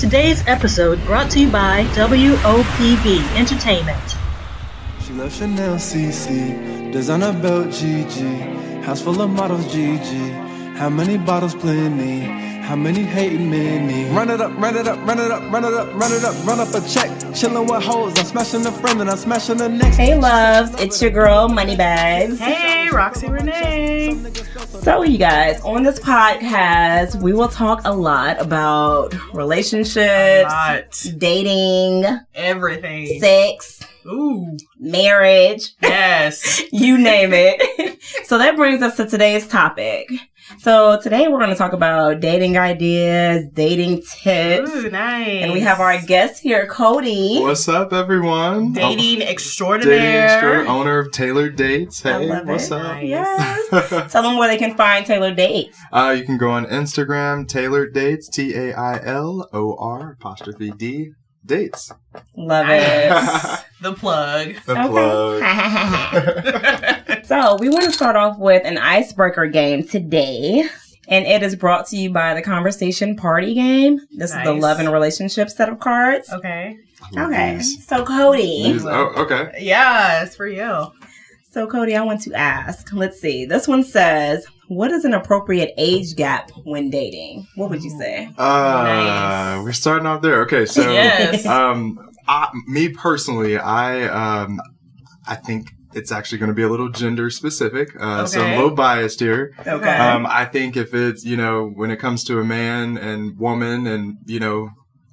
[0.00, 4.16] Today's episode brought to you by WOPV Entertainment.
[5.02, 10.74] She love Chanel CC, designer belt GG, house full of models GG.
[10.78, 12.49] How many bottles plenty?
[12.62, 14.04] How many hating many?
[14.14, 16.46] Run it up, run it up, run it up, run it up, run it up,
[16.46, 17.10] run up a check.
[17.34, 19.96] Chillin' with hoes, I'm smashing the friend and I'm smashing the next.
[19.96, 22.38] Hey loves, it's your girl Moneybags.
[22.38, 24.14] Hey, Roxy Renee.
[24.82, 31.06] So you guys, on this podcast, we will talk a lot about relationships, Lot.
[31.18, 32.04] dating,
[32.34, 33.20] Everything.
[33.20, 34.56] sex, Ooh.
[34.78, 36.62] marriage, Yes.
[36.72, 38.00] you name it.
[38.24, 40.08] so that brings us to today's topic.
[40.58, 44.70] So today we're going to talk about dating ideas, dating tips.
[44.70, 45.42] Ooh, nice.
[45.44, 47.40] And we have our guest here, Codee.
[47.40, 48.72] What's up, everyone?
[48.72, 50.24] dating Oh, dating extraordinaire.
[50.26, 52.04] extraordinaire, owner of Tailored Dates.
[52.04, 52.72] I Hey, love what's it.
[52.72, 53.02] up?
[53.02, 53.68] Yes.
[54.12, 55.78] Tell them where they can find Tailored Dates.
[55.92, 60.72] uh, you can go on Instagram, Tailored Dates, T A I L O R apostrophe
[60.76, 61.12] D
[61.46, 61.90] dates.
[62.36, 63.60] Love it.
[63.80, 64.56] The plug.
[64.66, 65.40] The plug.
[67.30, 70.64] so we want to start off with an icebreaker game today.
[71.08, 73.98] And it is brought to you by the Conversation Party Game.
[74.16, 74.62] This is the Nice.
[74.62, 76.28] love and relationship set of cards.
[76.32, 76.76] Okay.
[77.16, 77.56] Okay.
[77.56, 78.72] These- So Codee.
[78.72, 79.50] these- oh, okay.
[79.60, 80.88] Yeah, it's for you.
[81.52, 82.92] So Codee, I want to ask.
[82.92, 83.44] Let's see.
[83.44, 88.28] This one says, "What is an appropriate age gap when dating?" What would you say?
[88.38, 88.82] Uh,
[89.56, 89.64] Nice.
[89.64, 90.42] we're starting off there.
[90.42, 91.44] Okay, so Yes.
[91.46, 94.02] um, I, me personally, I
[94.42, 94.60] um,
[95.26, 97.88] I think it's actually going to be a little gender specific.
[97.98, 99.52] Uh, So I'm a little biased here.
[99.66, 99.96] Okay.
[99.96, 103.86] Um, I think if it's, you know, when it comes to a man and woman
[103.86, 104.70] and, you know,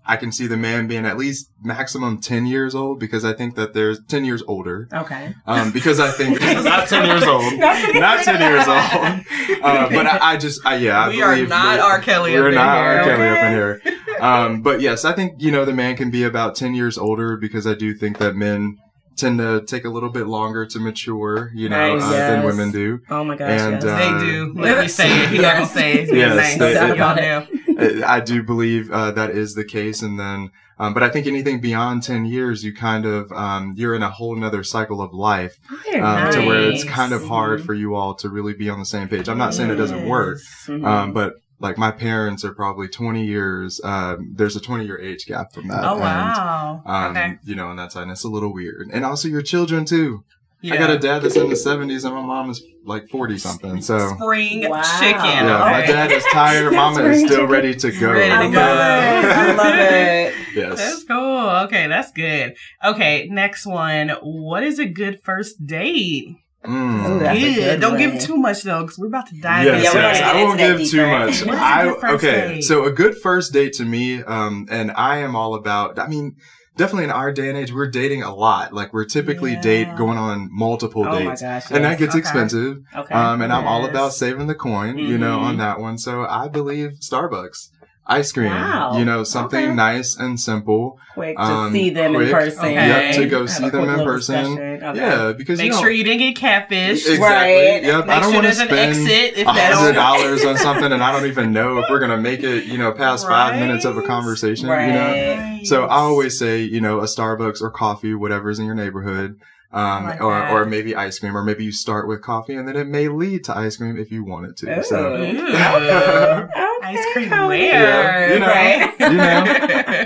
[0.10, 3.56] I can see the man being at least maximum 10 years old because I think
[3.56, 4.88] that there's 10 years older.
[4.94, 5.34] okay.
[5.46, 9.62] Um, because I think not 10 years old, not 10 years old.
[9.62, 12.00] Uh, but I, I just, I, yeah, I we are not R.
[12.00, 12.86] Kelly We're up in not here.
[12.86, 13.04] R.
[13.04, 13.40] Kelly okay?
[13.40, 13.82] up in here.
[14.22, 17.36] Um, but yes, I think, you know, the man can be about 10 years older
[17.36, 18.78] because I do think that men
[19.18, 22.04] tend to take a little bit longer to mature, you know, Nice.
[22.04, 23.02] uh, than women do.
[23.10, 23.60] Oh my gosh.
[23.62, 23.84] And, yes.
[23.84, 24.54] uh, They do.
[24.56, 25.34] Let me say it.
[25.34, 26.16] You're not gonna say it.
[26.16, 26.58] Yes, Nice.
[26.60, 27.60] they- Y'all about do.
[27.78, 31.28] Uh, I do believe uh, that is the case, and then, um, but I think
[31.28, 35.14] anything beyond ten years, you kind of um, you're in a whole nother cycle of
[35.14, 38.70] life, Very um, to where it's kind of hard for you all to really be
[38.70, 39.30] on the same page.
[39.30, 40.86] I'm not saying it doesn't work, Mhm.
[40.86, 43.82] um, but like my parents are probably 20 years.
[43.84, 45.84] Um, there's a 20 year age gap from that.
[45.84, 46.82] Oh and, wow.
[46.86, 47.38] um, okay.
[47.44, 48.90] You know, on that side, and it's a little weird.
[48.92, 50.24] And also your children too.
[50.62, 50.74] Yeah.
[50.74, 53.82] I got a dad that's in the 70s, and my mom is like 40 something.
[53.82, 54.16] So.
[54.16, 54.82] spring Wow.
[55.00, 55.22] chicken.
[55.22, 56.74] Yeah, my dad is tired.
[56.74, 57.46] Mama is still chicken.
[57.48, 58.12] ready to go.
[58.12, 58.62] Ready to go.
[58.62, 60.34] I love it.
[60.56, 60.78] Yes.
[60.78, 61.50] That's cool.
[61.66, 62.56] Okay, that's good.
[62.84, 64.10] Okay, next one.
[64.24, 66.36] What is a good first date?
[66.66, 67.10] Mm.
[67.10, 67.56] Ooh, that's a Good.
[67.56, 68.00] good Don't one.
[68.00, 70.20] give too much though, because we're about to dive Yes, Yeah, we're into gonna yes.
[70.20, 70.24] it.
[70.26, 71.08] I won't into that give too deeper.
[71.20, 71.46] much.
[71.46, 72.48] What is a I good first okay.
[72.56, 72.62] date?
[72.64, 76.00] So a good first date to me, um, and I am all about.
[76.00, 76.36] I mean,
[76.76, 78.74] definitely in our day and age, we're dating a lot.
[78.74, 79.62] Like we're typically Yeah.
[79.62, 81.72] date going on multiple Oh my dates, gosh.
[81.72, 82.20] and that gets Okay.
[82.20, 82.78] expensive.
[82.96, 83.14] okay.
[83.14, 85.98] Um, and I'm all about saving the coin, you know, on that one.
[85.98, 87.70] So I believe Starbucks.
[88.10, 88.98] Ice cream, Wow.
[88.98, 89.74] you know, something Okay.
[89.76, 90.98] nice and simple.
[91.14, 92.60] quick to um, see them in person.
[92.66, 92.74] Okay.
[92.74, 94.46] Yep, to go Have see them in person.
[94.58, 94.80] Okay.
[94.96, 97.06] Yeah, because Make you know, sure you didn't get catfish.
[97.06, 97.20] Exactly.
[97.20, 97.84] Right.
[97.84, 98.06] Yep.
[98.06, 99.96] Make I don't sure want to there's an spend exit if a that hundred don't-
[100.22, 102.64] dollars on something, and I don't even know if we're gonna make it.
[102.64, 104.70] You know, past five minutes of a conversation.
[104.70, 104.88] Right.
[104.88, 105.60] You know.
[105.66, 109.38] So I always say, you know, a Starbucks or coffee, whatever's in your neighborhood,
[109.74, 110.52] um, like or that.
[110.54, 113.44] or maybe ice cream, or maybe you start with coffee, and then it may lead
[113.46, 114.82] to ice cream if you want it to.
[114.86, 115.14] So.
[115.18, 115.24] Ooh.
[116.48, 116.77] Ooh.
[116.90, 117.48] Okay, Ice cream Codee.
[117.48, 118.30] where?
[118.30, 118.48] Yeah, you know.
[118.48, 119.00] Right.
[119.00, 120.06] You know.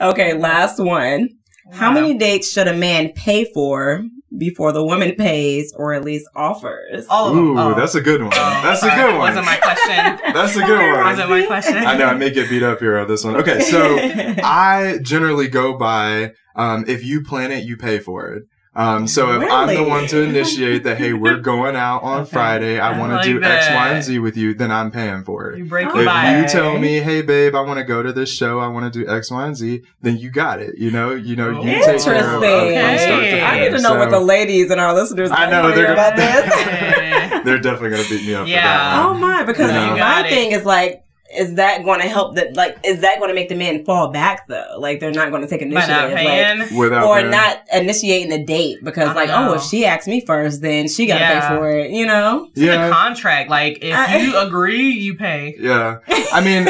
[0.10, 1.28] Okay, last one.
[1.72, 4.02] How many dates should a man pay for
[4.36, 7.06] before the woman pays or at least offers?
[7.08, 7.44] All of them.
[7.44, 7.74] Ooh, Oh.
[7.74, 8.32] that's a good one.
[8.34, 9.18] Oh, That's a good one.
[9.18, 10.18] Wasn't my question.
[10.34, 11.04] That's a good one.
[11.04, 11.76] Wasn't my question.
[11.76, 13.36] I know I may get beat up here on this one.
[13.36, 18.44] Okay, so I generally go by um, if you plan it, you pay for it.
[18.80, 22.30] Um, so if I'm the one to initiate that, hey, we're going out on Okay.
[22.30, 24.90] Friday, I I want like to do X, Y, and Z with you, then I'm
[24.90, 25.58] paying for it.
[25.58, 26.42] You break If the If vibe.
[26.42, 29.04] you tell me, hey, babe, I want to go to this show, I want to
[29.04, 30.78] do X, Y, and Z, then you got it.
[30.78, 32.12] You know, you know, you take Interesting.
[32.14, 33.82] care of, of from start to I need to finish.
[33.82, 37.44] know what the ladies and our listeners I know, think they're about gonna- this.
[37.44, 38.62] they're definitely gonna beat me up Yeah.
[38.62, 39.04] for that.
[39.04, 39.20] oh One.
[39.20, 39.96] my, because You know.
[39.98, 40.30] my it.
[40.30, 41.04] thing is like,
[41.36, 42.56] is that going to help that?
[42.56, 44.76] Like, is that going to make the men fall back though?
[44.78, 46.70] Like, they're not going to take By initiative, not like.
[46.72, 47.30] Without or paying.
[47.30, 49.34] not initiating the date because, I like, know.
[49.34, 49.54] oh, uh-huh.
[49.54, 51.48] if she asks me first, then she got to Yeah.
[51.48, 51.90] pay for it.
[51.90, 52.48] You know?
[52.50, 52.90] It's in Yeah.
[52.90, 53.48] contract.
[53.50, 55.54] Like, if I- you agree, you pay.
[55.60, 55.98] Yeah.
[56.32, 56.68] I mean,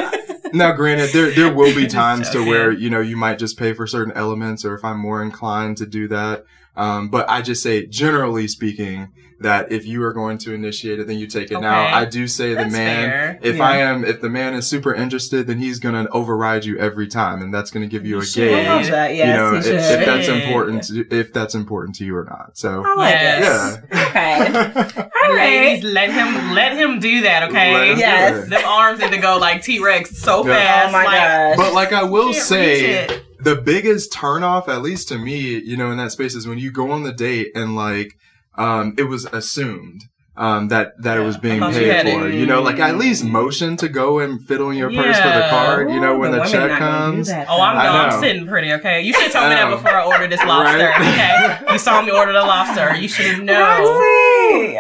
[0.53, 3.73] now granted, there there will be times to where you know you might just pay
[3.73, 6.45] for certain elements, or if I'm more inclined to do that,
[6.81, 9.09] Um, but I just say, generally speaking,
[9.41, 11.59] that if you are going to initiate it, then you take it.
[11.61, 12.71] Now, I do say the man,
[13.11, 13.39] fair.
[13.43, 13.65] if Yeah.
[13.65, 17.07] I am, if the man is super interested, then he's going to override you every
[17.09, 18.51] time, and that's going to give you You a should.
[18.51, 18.89] gauge.
[18.91, 19.15] That.
[19.15, 19.67] Yes, you know, you if,
[20.01, 22.59] if that's important, to, if that's important to you or not.
[22.59, 23.79] So, I like Yes.
[23.91, 24.09] yeah.
[24.11, 25.03] Okay.
[25.25, 27.73] All Ladies, let him let him do that, okay?
[27.73, 28.45] Let Yes.
[28.47, 28.51] it.
[28.51, 30.53] Them arms need to go like T Rex so Yeah.
[30.55, 30.89] fast.
[30.89, 31.57] Oh my like, gosh.
[31.57, 33.25] But like I will can't reach say, it.
[33.43, 36.71] The biggest turnoff, at least to me, you know, in that space is when you
[36.71, 38.15] go on the date and like,
[38.57, 40.03] um, it was assumed.
[40.37, 42.35] Um, that, that it was being I thought you paid for, it.
[42.35, 45.47] you know, like at least motion to go and fiddle in your purse for the
[45.51, 47.29] card, you know, when Ooh, the, check not gonna do comes.
[47.29, 49.03] that, Oh, I'm, no, I'm sitting pretty, okay?
[49.03, 51.59] You should have told me that before I ordered this lobster, Right.
[51.61, 51.73] okay?
[51.75, 52.95] You saw me order the lobster.
[52.97, 53.85] You should have known.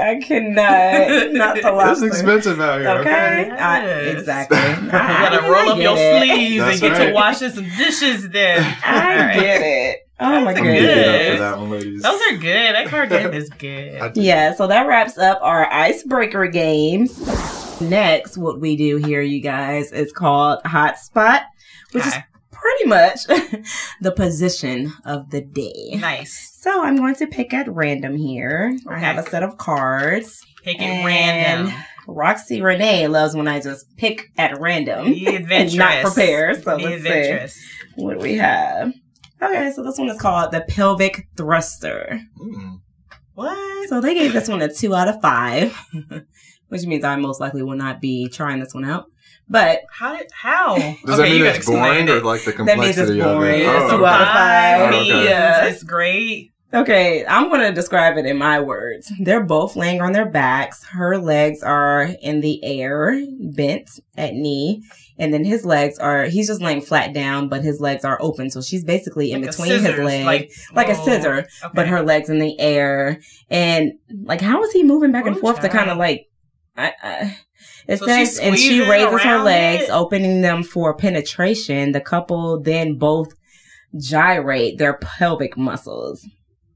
[0.00, 1.32] Roxy, I cannot.
[1.32, 2.88] Not the It's expensive out here.
[2.90, 3.50] Okay.
[3.50, 4.18] I, Yes.
[4.18, 4.58] exactly.
[4.58, 6.18] I, You gotta I roll up your it.
[6.28, 8.76] sleeves That's and get to washing some dishes then.
[8.84, 9.98] I get it.
[10.22, 10.70] Oh my That's I'm good.
[10.70, 11.40] gonna give it up goodness.
[11.40, 11.70] that one.
[12.18, 12.74] Those are good.
[12.74, 14.16] That card game is good.
[14.16, 17.80] Yeah, so that wraps up our icebreaker games.
[17.80, 21.44] Next, what we do here, you guys, is called Hotspot,
[21.92, 22.14] which is
[22.52, 23.24] pretty much
[24.02, 25.92] the position of the day.
[25.94, 26.49] Nice.
[26.60, 28.76] So I'm going to pick at random here.
[28.86, 30.44] I have a set of cards.
[30.62, 31.74] Pick And random.
[32.06, 35.74] Roxy Renee loves when I just pick at random Be and adventurous.
[35.76, 36.60] not prepare.
[36.60, 37.60] So Be let's see.
[37.94, 38.92] What do we have?
[39.40, 42.20] Okay, so this one is called the pelvic thruster.
[42.38, 42.80] Mm.
[43.32, 43.88] What?
[43.88, 45.74] So they gave this one a two out of five,
[46.68, 49.06] which means I most likely will not be trying this one out.
[49.50, 50.76] But How did how?
[50.76, 52.24] Does okay, that mean you gotta it's boring explain or it.
[52.24, 53.60] like the That means it's complexity of boring.
[53.60, 53.62] it?
[53.66, 54.32] It's Oh, two out of okay.
[54.38, 54.80] five.
[54.80, 55.24] Oh, means okay.
[55.24, 55.64] Yeah.
[55.66, 56.50] it's great.
[56.72, 59.12] okay, I'm going to describe it in my words.
[59.20, 60.84] They're both laying on their backs.
[60.84, 64.84] Her legs are in the air, bent at knee,
[65.18, 68.50] and then his legs are, he's just laying flat down, but his legs are open.
[68.50, 70.24] So she's basically in Like a between his scissors, legs.
[70.26, 71.72] like like a oh, scissor, okay.
[71.74, 73.20] but her legs in the air.
[73.50, 76.28] And like, how is he moving back and Oh, forth to kind of like,
[76.76, 77.38] I, I,
[77.86, 79.90] it So says, she's and she raises her legs, it?
[79.90, 81.92] opening them for penetration.
[81.92, 83.34] The couple then both
[83.96, 86.26] gyrate their pelvic muscles.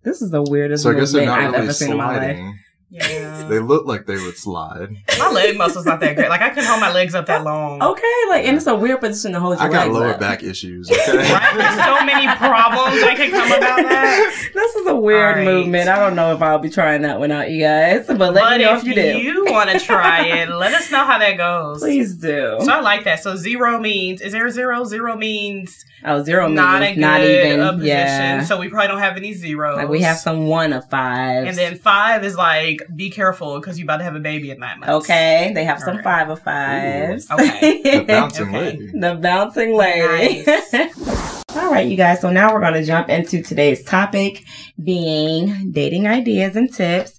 [0.02, 2.54] This is the weirdest So I guess movement I've really ever seen in my life.
[3.00, 3.16] Sliding.
[3.16, 3.48] Yeah.
[3.48, 4.96] They look like they would slide.
[5.18, 6.28] my leg muscles not that great.
[6.28, 7.82] Like I couldn't hold my legs up that long.
[7.82, 10.20] Okay, like, and it's a weird position to hold your I got legs lower up.
[10.20, 10.90] back issues.
[11.04, 11.16] Okay?
[11.32, 11.54] Right?
[11.56, 14.48] There's so many problems that can come about that.
[14.54, 15.44] This is a weird All right.
[15.44, 15.88] movement.
[15.88, 18.06] I don't know if I'll be trying that one out, you guys.
[18.06, 19.18] But let but me know if, if you do.
[19.18, 21.80] you want to try it, let us know how that goes.
[21.80, 22.56] Please do.
[22.60, 23.22] So I like that.
[23.22, 24.84] So zero means is there a zero?
[24.84, 27.60] Zero means Oh, zero not a good not even.
[27.60, 27.86] uh, position.
[27.88, 28.44] yeah.
[28.44, 29.76] So we probably don't have any zeros.
[29.76, 31.46] Like we have some one of five.
[31.46, 34.58] And then five is like be careful because you about to have a baby in
[34.58, 34.92] nine months.
[35.04, 36.04] okay, they have some Alright.
[36.04, 37.26] five of fives.
[37.30, 37.80] Ooh, okay.
[38.00, 38.58] The bouncing Okay.
[38.58, 38.90] lady.
[38.92, 40.46] the bouncing lady.
[41.56, 42.20] All right, you guys.
[42.20, 44.42] So now we're going to jump into today's topic,
[44.82, 47.13] being dating ideas and tips,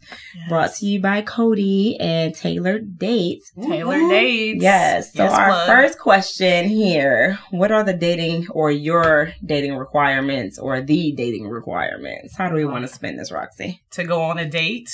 [0.50, 3.52] brought to you by Codee and Tailored Dates.
[3.62, 4.10] Taylor Woo-hoo.
[4.10, 4.62] dates.
[4.64, 5.14] Yes.
[5.14, 5.68] So Yes, our plug.
[5.68, 12.36] first question here: What are the dating or your dating requirements or the dating requirements?
[12.38, 13.82] How do we want to spend this, Roxy?
[13.92, 14.90] to go on a date.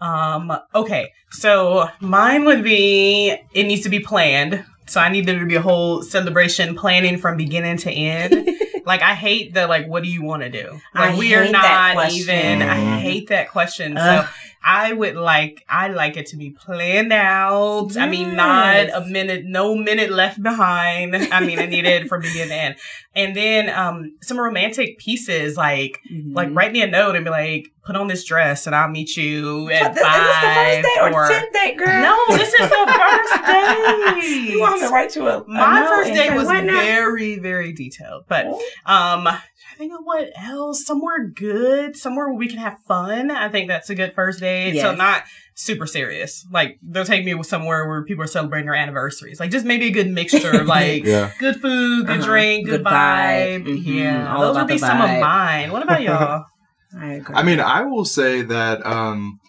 [0.00, 4.64] Um, okay, so mine would be it needs to be planned.
[4.88, 8.48] So I need there to be a whole celebration planning from beginning to end.
[8.86, 10.80] like I hate the like, what do you want to do?
[10.94, 12.62] Like I we are not even.
[12.62, 13.96] I hate that question.
[13.96, 14.26] So
[14.64, 17.96] I would like I like it to be planned out.
[17.96, 21.14] I mean, not a minute, no minute left behind.
[21.16, 22.74] I mean, I need it from beginning to end.
[23.14, 26.00] And then um some romantic pieces like
[26.32, 26.56] like Mm-hmm.
[26.56, 29.70] write me a note and be like, put on this dress and I'll meet you
[29.70, 32.02] at Is this the first date or, or- tenth date, girl?
[32.02, 34.50] no, this is the first date.
[34.50, 38.24] you want me to write you a My first date was very, very detailed.
[38.28, 38.46] But
[38.84, 39.28] um
[39.76, 40.86] I think of what else?
[40.86, 43.30] Somewhere good, somewhere where we can have fun.
[43.30, 44.80] I think that's a good first date.
[44.80, 46.46] So not super serious.
[46.50, 49.38] Like they'll take me somewhere where people are celebrating their anniversaries.
[49.38, 51.30] Like just maybe a good mixture of like Yeah.
[51.38, 52.26] good food, good Uh-huh.
[52.26, 53.64] drink, good, Good vibe.
[53.64, 53.84] vibe.
[53.84, 53.84] Mhm.
[53.84, 54.34] Yeah.
[54.34, 55.70] All Those would be the some of mine.
[55.70, 56.46] What about y'all?
[56.98, 57.36] I agree.
[57.36, 59.40] I mean, I will say that um,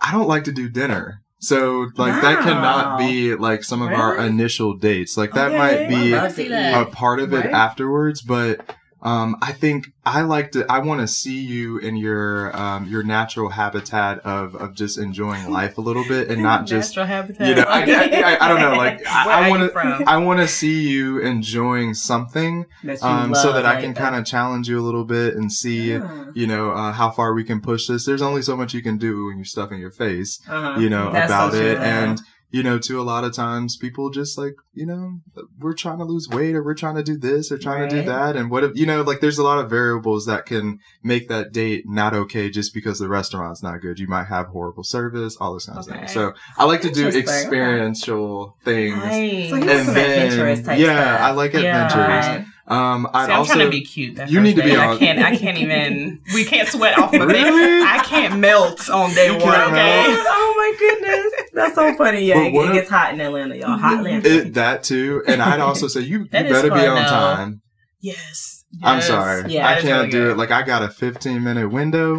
[0.00, 1.20] I don't like to do dinner.
[1.38, 5.14] So, like, that cannot be, like, some of our initial dates.
[5.18, 5.58] Like, that Okay.
[5.58, 6.82] might be I love to that.
[6.82, 7.52] a part of it Right?
[7.52, 10.64] afterwards, but um, I think I like to.
[10.70, 15.50] I want to see you in your um, your natural habitat of of just enjoying
[15.50, 17.46] life a little bit and not just Natural habitat.
[17.48, 17.62] you know.
[17.68, 18.76] I, I, I, I don't know.
[18.76, 20.04] Like I, are I you want to.
[20.10, 23.92] I want to see you enjoying something, That you um, so love that I can
[23.94, 26.26] kind of challenge you a little bit and see, Yeah.
[26.34, 28.06] you know, uh, how far we can push this.
[28.06, 30.80] There's only so much you can do when you're stuffing your face, Uh-huh.
[30.80, 31.74] you know, That's so about true, it.
[31.74, 31.80] though.
[31.82, 32.20] And
[32.54, 35.18] you know, to a lot of times people just like, you know,
[35.58, 38.02] we're trying to lose weight or we're trying to do this or trying to do
[38.06, 38.36] that.
[38.36, 41.50] And what if, you know, like there's a lot of variables that can make that
[41.50, 43.98] date not okay just because the restaurant's not good.
[43.98, 46.06] You might have horrible service, all this kind of Okay.
[46.06, 46.10] stuff.
[46.10, 48.96] So I like to do experiential things.
[48.98, 49.50] Nice.
[49.50, 51.20] So you- And some then, adventurous type yeah, stuff.
[51.20, 51.86] I like Yeah.
[51.86, 52.26] adventures.
[52.36, 52.46] Right.
[52.66, 54.16] Um, I'd See, I'm also, trying to be cute.
[54.16, 55.18] That You need to be on- I can't.
[55.18, 56.20] I can't even.
[56.32, 57.28] We can't sweat off my thing.
[57.28, 57.82] Really?
[57.86, 59.42] I can't melt on day You one.
[59.60, 60.04] Okay.
[60.08, 61.32] oh my goodness.
[61.52, 62.24] That's so funny.
[62.24, 63.76] Yeah, But it, it gets hot in Atlanta, y'all.
[63.78, 64.26] Hot Atlanta.
[64.28, 65.22] it, that too.
[65.26, 67.08] And I'd also say you, you That is better be on though.
[67.08, 67.62] time.
[68.00, 68.64] Yes.
[68.82, 69.52] I'm sorry.
[69.52, 70.30] Yeah, I can't really do good.
[70.32, 70.36] it.
[70.36, 72.16] Like I got a 15 minute window.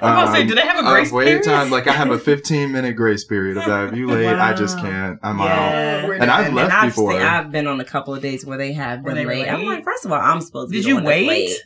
[0.00, 1.44] I'm gonna say, um, do they have a of grace wait period?
[1.44, 1.70] time.
[1.70, 3.88] Like I have a 15 minute grace period of that.
[3.92, 5.18] If you late, I just can't.
[5.22, 5.46] I'm out.
[5.46, 6.06] Yeah.
[6.06, 6.54] We're And I've done.
[6.54, 7.12] left I've before.
[7.12, 9.48] Seen, I've been on a couple of dates where they have been they late.
[9.48, 10.76] I'm like, first of all, I'm supposed to.
[10.78, 11.28] Did be you the one that's wait?
[11.28, 11.56] late.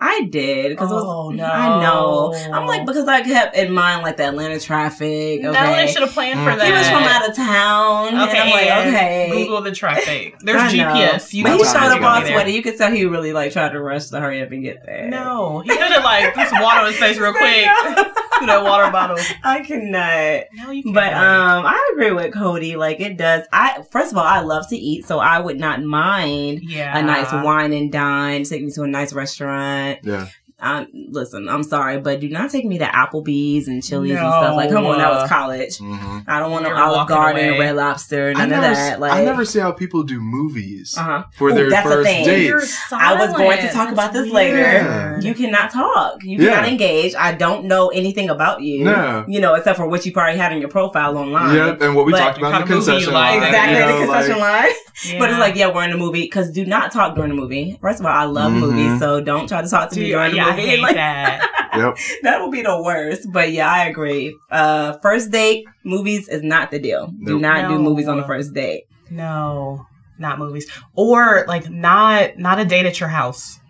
[0.00, 1.44] I did because Oh, no.
[1.52, 2.34] I know.
[2.52, 5.40] I'm like because I kept in mind like the Atlanta traffic.
[5.40, 6.58] Okay, No, they should have planned for Mm.
[6.58, 6.66] that.
[6.66, 8.08] he was from out of town.
[8.08, 9.30] and Okay, I'm like, okay.
[9.32, 10.36] Google the traffic.
[10.40, 10.72] There's I.
[10.72, 11.32] GPS.
[11.34, 12.52] You but know he what showed time up you gotta all sweaty.
[12.52, 15.08] You could tell he really like tried to rush to hurry up and get there.
[15.08, 17.66] No, he could have like put some water on his face real quick.
[17.82, 19.18] Through that water bottle.
[19.42, 20.46] I cannot.
[20.52, 20.94] No, you can't.
[20.94, 22.76] But um, I agree with Codee.
[22.76, 23.46] Like it does.
[23.52, 27.02] I first of all, I love to eat, so I would not mind yeah, a
[27.02, 28.44] nice wine and dine.
[28.44, 30.00] Take me to a nice restaurant.
[30.02, 30.28] Yeah.
[30.60, 34.56] Um, listen, I'm sorry, but do not take me to Applebee's and Chili's and stuff.
[34.56, 35.28] Like, come on, that was No.
[35.28, 35.78] college.
[35.78, 37.58] hmm I don't want no Olive Garden, away.
[37.60, 38.98] Red Lobster, I none of never, that.
[38.98, 41.22] Like, I never see how people do movies uh huh.
[41.36, 42.24] for Ooh, their that's first thing.
[42.24, 42.76] dates.
[42.92, 44.56] I was going to talk about this later.
[44.56, 45.22] weird.
[45.22, 46.24] You cannot talk.
[46.24, 46.54] You Yeah.
[46.56, 47.14] cannot engage.
[47.14, 48.82] I don't know anything about you.
[48.82, 49.24] No.
[49.28, 51.54] You know, except for what you probably had in your profile online.
[51.54, 53.12] Yep, and what we But- talked about in the What kind of movie you concession
[53.14, 53.40] like.
[53.40, 53.46] line.
[53.48, 54.72] Exactly, you the concession like- line.
[55.20, 57.78] But it's like, yeah, we're in a movie because do not talk during the movie.
[57.80, 58.58] First of all, I love Mhm.
[58.58, 61.48] movies, so don't try to talk to me during the yeah, I hate Like, that.
[61.78, 61.96] Yep.
[62.22, 63.30] that would be the worst.
[63.30, 64.36] But yeah, I agree.
[64.50, 67.06] Uh, first date movies is not the deal.
[67.08, 67.40] Do Nope.
[67.42, 68.84] not do movies on the first date.
[69.10, 69.86] No,
[70.18, 73.60] not movies, or like not not a date at your house.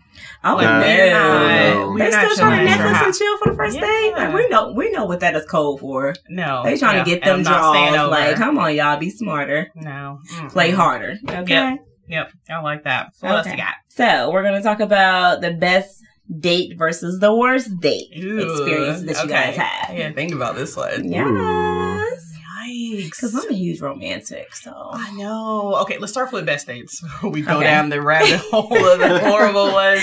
[0.44, 0.78] Oh Like, Nah.
[0.80, 1.75] no, we're not.
[1.75, 1.88] No.
[1.90, 4.12] We're They not still trying to chilling Netflix and chill for the first date.
[4.16, 4.25] Yeah.
[4.28, 6.14] Like we know, we know what that is code for.
[6.28, 8.11] No, They trying yeah, to get them I'm not staying draws.
[8.11, 10.50] Like, come on, y'all, be smarter, no, Mm-mm.
[10.52, 11.16] play harder.
[11.28, 11.52] Okay.
[11.54, 11.78] Yep.
[12.08, 13.14] Yep, I like that.
[13.16, 13.56] So what else Okay.
[13.56, 13.75] you got?
[13.88, 16.02] So we're gonna talk about the best
[16.40, 19.28] date versus the worst date experience that you okay.
[19.28, 19.97] guys have.
[19.97, 21.11] Yeah, think about this one.
[21.11, 22.25] Yes.
[22.66, 23.04] Yikes.
[23.06, 25.76] Because I'm a huge romantic, so I know.
[25.82, 27.02] Okay, let's start with best dates.
[27.23, 27.64] we go Okay.
[27.64, 30.02] down the rabbit hole of the horrible ones.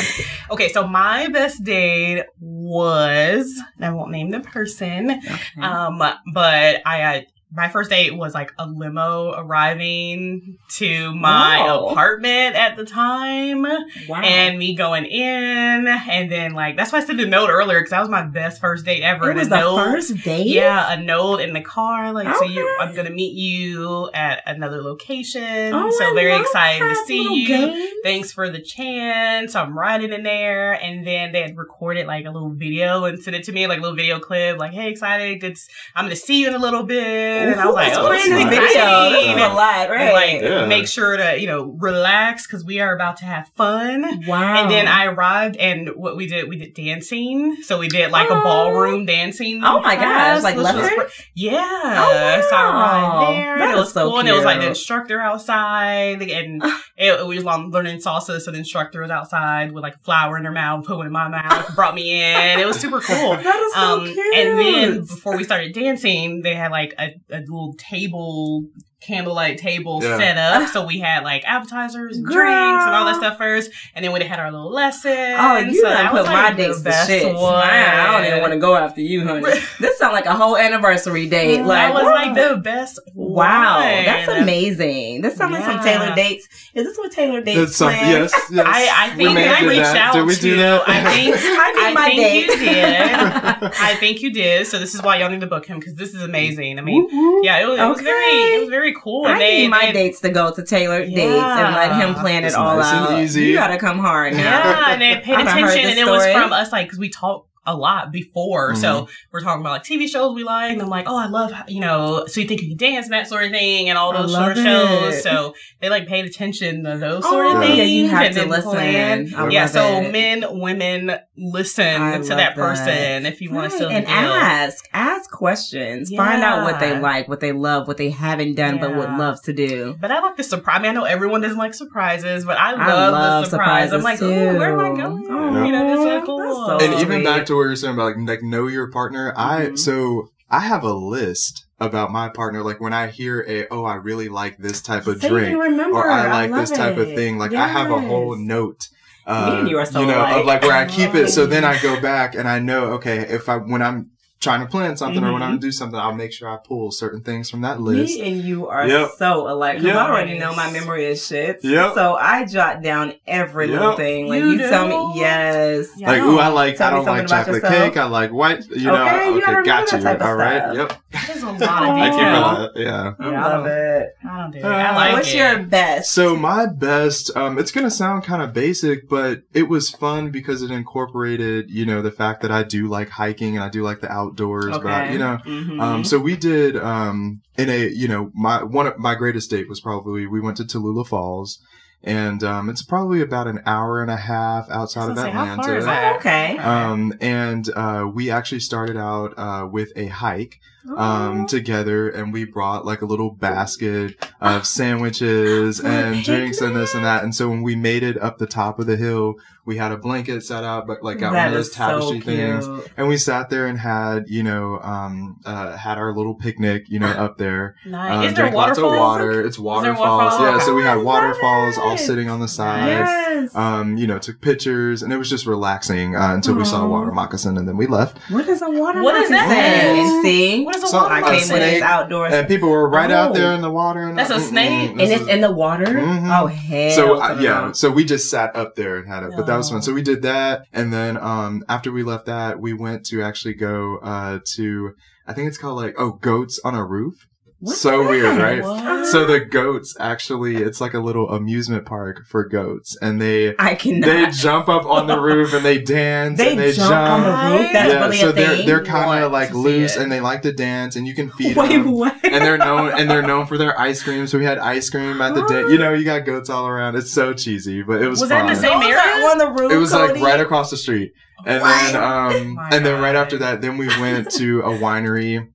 [0.50, 5.12] Okay, so my best date was I won't name the person.
[5.12, 5.62] okay.
[5.62, 11.86] Um, but I, I my first date was like a limo arriving to my Wow.
[11.88, 13.62] apartment at the time.
[13.64, 14.22] wow.
[14.22, 17.92] And me going in, and then like that's why I sent a note earlier because
[17.92, 19.26] that was my best first date ever.
[19.28, 20.48] it and was the note, first date.
[20.48, 24.82] yeah, a note in the car, like so you I'm gonna meet you at another
[24.82, 25.74] location.
[25.74, 27.92] Oh, so I very excited to see you.
[28.04, 29.56] Thanks for the chance.
[29.56, 33.36] I'm riding in there, and then they had recorded like a little video and sent
[33.36, 35.58] it to me, like a little video clip, like, "Hey, excited, good.
[35.96, 38.28] I'm gonna see you in a little bit." And I was like, Who's "Oh, this
[38.28, 38.66] playing is this video.
[38.82, 40.14] exciting." This is a lot, And, right?
[40.14, 40.66] like Yeah.
[40.66, 44.24] make sure to you know relax because we are about to have fun.
[44.28, 44.62] wow.
[44.64, 47.58] And then I arrived, and what we did, we did dancing.
[47.64, 48.44] So we did like a Oh.
[48.44, 49.62] ballroom dancing.
[49.64, 50.04] Oh my gosh,
[50.42, 51.24] class, like which was Leffert?
[51.34, 51.62] Yeah.
[51.64, 53.58] Oh, So I arrived there.
[53.58, 54.20] That and it is was so cool.
[54.20, 56.64] And it was like the instructor outside, and
[56.98, 58.40] it, it was while learning salsa.
[58.42, 61.12] So the instructor was outside with like a flower in her mouth, put one in
[61.12, 62.60] my mouth, brought me in.
[62.60, 63.36] It was super cool.
[63.38, 64.36] that is so Um, cute.
[64.36, 68.66] and then before we started dancing, they had like a, a little table,
[69.02, 70.18] candlelight table Yeah.
[70.18, 70.64] set up.
[70.64, 70.70] Ah.
[70.72, 72.36] So we had like appetizers and Girl.
[72.36, 73.70] drinks and all that stuff first.
[73.94, 75.12] And then we had our little lesson.
[75.38, 77.36] Oh, you so done put was, my like, the dates to shit.
[77.36, 77.54] one.
[77.54, 79.42] I don't even want to go after you, honey.
[79.80, 81.60] this sounds like a whole anniversary date.
[81.60, 82.14] Mm, like that was what?
[82.16, 83.00] like the best.
[83.14, 84.06] Wow, one.
[84.06, 85.22] that's amazing.
[85.22, 86.48] This sounds like some Tailored dates.
[86.74, 87.60] Is this what Tailored dates?
[87.72, 88.66] It's some, yes, yes.
[88.68, 89.98] I, I think I reached that.
[89.98, 90.42] out Did we to.
[90.42, 90.84] do that?
[90.88, 92.48] I think I need I my think date.
[92.48, 93.74] you did.
[93.82, 94.68] I think you did.
[94.68, 96.80] So this is why y'all need to book him because this is amazing.
[96.80, 97.08] I mean,
[97.44, 98.06] yeah, it was, it was Okay.
[98.06, 99.26] very, it was very cool.
[99.26, 102.14] I And they, need my they- dates to go to Tailored dates and let him
[102.14, 102.22] Yeah.
[102.22, 103.22] plan it It's all nice and out.
[103.22, 103.46] easy.
[103.46, 104.40] You gotta come hard now.
[104.40, 106.88] Yeah, and they paid I done heard attention, this and it was from us, like,
[106.88, 108.76] because we talk a lot before.
[108.76, 109.12] So mm-hmm.
[109.32, 111.82] we're talking about like TV shows we like, and I'm like, oh, I love, you
[111.82, 114.34] know, so you think you can dance and that sort of thing, and all those
[114.34, 115.24] sort of shows.
[115.24, 117.78] So they like paid attention to those Oh, sort of things.
[117.78, 118.72] yeah, you have and to then listen.
[118.72, 119.52] plan.
[119.52, 120.12] Yeah, so it.
[120.12, 122.56] men, women, listen I to love that that.
[122.56, 124.16] person if you want to Right, seal and deal.
[124.16, 128.80] ask, ask questions, find out what they like, what they love, what they haven't done
[128.80, 129.96] but would love to do.
[130.00, 130.80] But I like the surprise.
[130.80, 133.94] I mean, I know everyone doesn't like surprises, but I love, I love the surprise.
[133.94, 135.26] I'm surprises like, ooh, where am I going?
[135.30, 136.66] Oh, you know, that's so that's cool.
[136.68, 137.02] so and sweet.
[137.02, 139.34] even back to what you were saying about like, like know your partner.
[139.36, 139.80] I Mhm.
[139.80, 142.64] so I have a list about my partner.
[142.64, 146.10] Like when I hear a, oh, I really like this type of So drink, or
[146.10, 147.38] I like this love type of thing.
[147.38, 148.88] Like I have a whole note.
[149.28, 151.30] Me Uh, and you are so you know, of like where I keep it.
[151.30, 154.12] So then I go back and I know, okay, if I, when I'm
[154.46, 157.20] trying to plan something or when I'm do something, I'll make sure I pull certain
[157.22, 158.18] things from that list.
[158.18, 159.10] Me and you are Yep.
[159.18, 159.78] so alike.
[159.78, 159.96] 'cause Yep.
[159.98, 161.60] I already know my memory is shit.
[161.64, 161.94] Yep.
[161.96, 164.30] So I jot down every little thing.
[164.30, 165.88] Like You you, tell me, yes.
[165.98, 166.10] Yeah.
[166.12, 167.74] Like, ooh, I like, Tell I don't like chocolate yourself.
[167.94, 167.98] cake.
[167.98, 169.66] I like white, you know, Okay, you okay, gotta remember you.
[169.66, 170.62] that type of All right.
[170.62, 170.76] stuff.
[170.76, 171.26] Yep.
[171.28, 172.46] There's a lot of I keep detail.
[172.46, 172.72] a.
[172.76, 173.14] Yeah.
[173.20, 174.08] I Yeah, I love it.
[174.30, 174.64] I don't do it.
[174.66, 175.38] Uh, I like What's it.
[175.38, 176.12] your best?
[176.12, 180.62] So my best, um, it's gonna sound kind of basic, but it was fun because
[180.62, 184.02] it incorporated, you know, the fact that I do like hiking and I do like
[184.02, 184.35] the outdoors,
[184.84, 185.82] but you know, Mhm.
[185.82, 189.68] um, so we did, um, in a, you know, my, one of my greatest date
[189.70, 191.60] was probably, we went to Tallulah Falls
[192.04, 195.64] and, um, it's probably about an hour and a half outside of say, Atlanta.
[195.86, 196.14] that?
[196.14, 196.58] Oh, okay.
[196.58, 200.60] Um, and, uh, we actually started out, uh, with a hike,
[200.98, 206.94] um, together and we brought like a little basket of sandwiches and drinks and this
[206.94, 207.24] and that.
[207.24, 209.34] And so when we made it up the top of the hill,
[209.66, 212.20] we had a blanket set up, but like got That one of those is tapestry
[212.20, 212.90] so things.
[212.98, 217.00] And we sat there and had, you know, um, uh, had our little picnic, you
[217.00, 217.76] know, up there.
[217.86, 218.12] Nice.
[218.12, 219.00] Um, Is there drank lots of waterfalls?
[219.20, 219.42] water.
[219.46, 220.00] It's waterfalls.
[220.00, 220.42] waterfalls?
[220.60, 220.60] Yeah.
[220.66, 223.10] So we Oh, had waterfalls all sitting on the sides.
[223.10, 223.56] Yes.
[223.56, 226.88] Um, you know, took pictures and it was just relaxing, uh, until we saw a
[226.88, 228.18] water moccasin and then we left.
[228.32, 229.50] what is a water What is moccasin?
[229.50, 229.96] that?
[229.98, 231.54] And see, What is a So, water I a came moccasin?
[231.54, 231.74] with snake.
[231.76, 232.34] this outdoors.
[232.34, 233.34] And people were right out Oh.
[233.34, 234.04] there in the water.
[234.04, 234.92] And That's a snake?
[234.92, 235.86] and it's is- in the water.
[235.86, 236.42] Mhm.
[236.42, 236.92] Oh hell!
[236.92, 239.55] so to uh, yeah, so we just sat up there and had it, but that
[239.58, 239.82] was fun.
[239.82, 243.54] So we did that, and then um after we left that, we went to actually
[243.54, 244.94] go uh to
[245.28, 247.28] I think it's called like oh goats on a roof.
[247.60, 248.10] What's so that?
[248.10, 248.62] weird, right?
[248.62, 249.08] What?
[249.08, 253.76] So the goats actually, it's like a little amusement park for goats, and they I
[253.76, 254.06] cannot.
[254.08, 257.30] they jump up on the roof and they dance They and they jump, on the
[257.58, 257.70] roof.
[257.74, 258.66] That's yeah, really so a they're thing.
[258.68, 260.02] they're kind Want of like loose it.
[260.02, 261.92] and they like to dance, and you can feed Wait, them.
[261.92, 262.14] what?
[262.26, 264.28] And they're known and they're known for their ice cream.
[264.28, 265.62] So we had ice cream at the day.
[265.72, 266.96] You know, you got goats all around.
[266.96, 268.50] It's so cheesy, but it was, Was that fun.
[268.50, 268.98] in the same area?
[268.98, 269.72] are on the roof.
[269.72, 271.14] it was like right across the street.
[271.46, 271.92] And What?
[271.94, 275.48] then um My and then right after that, then we went to a winery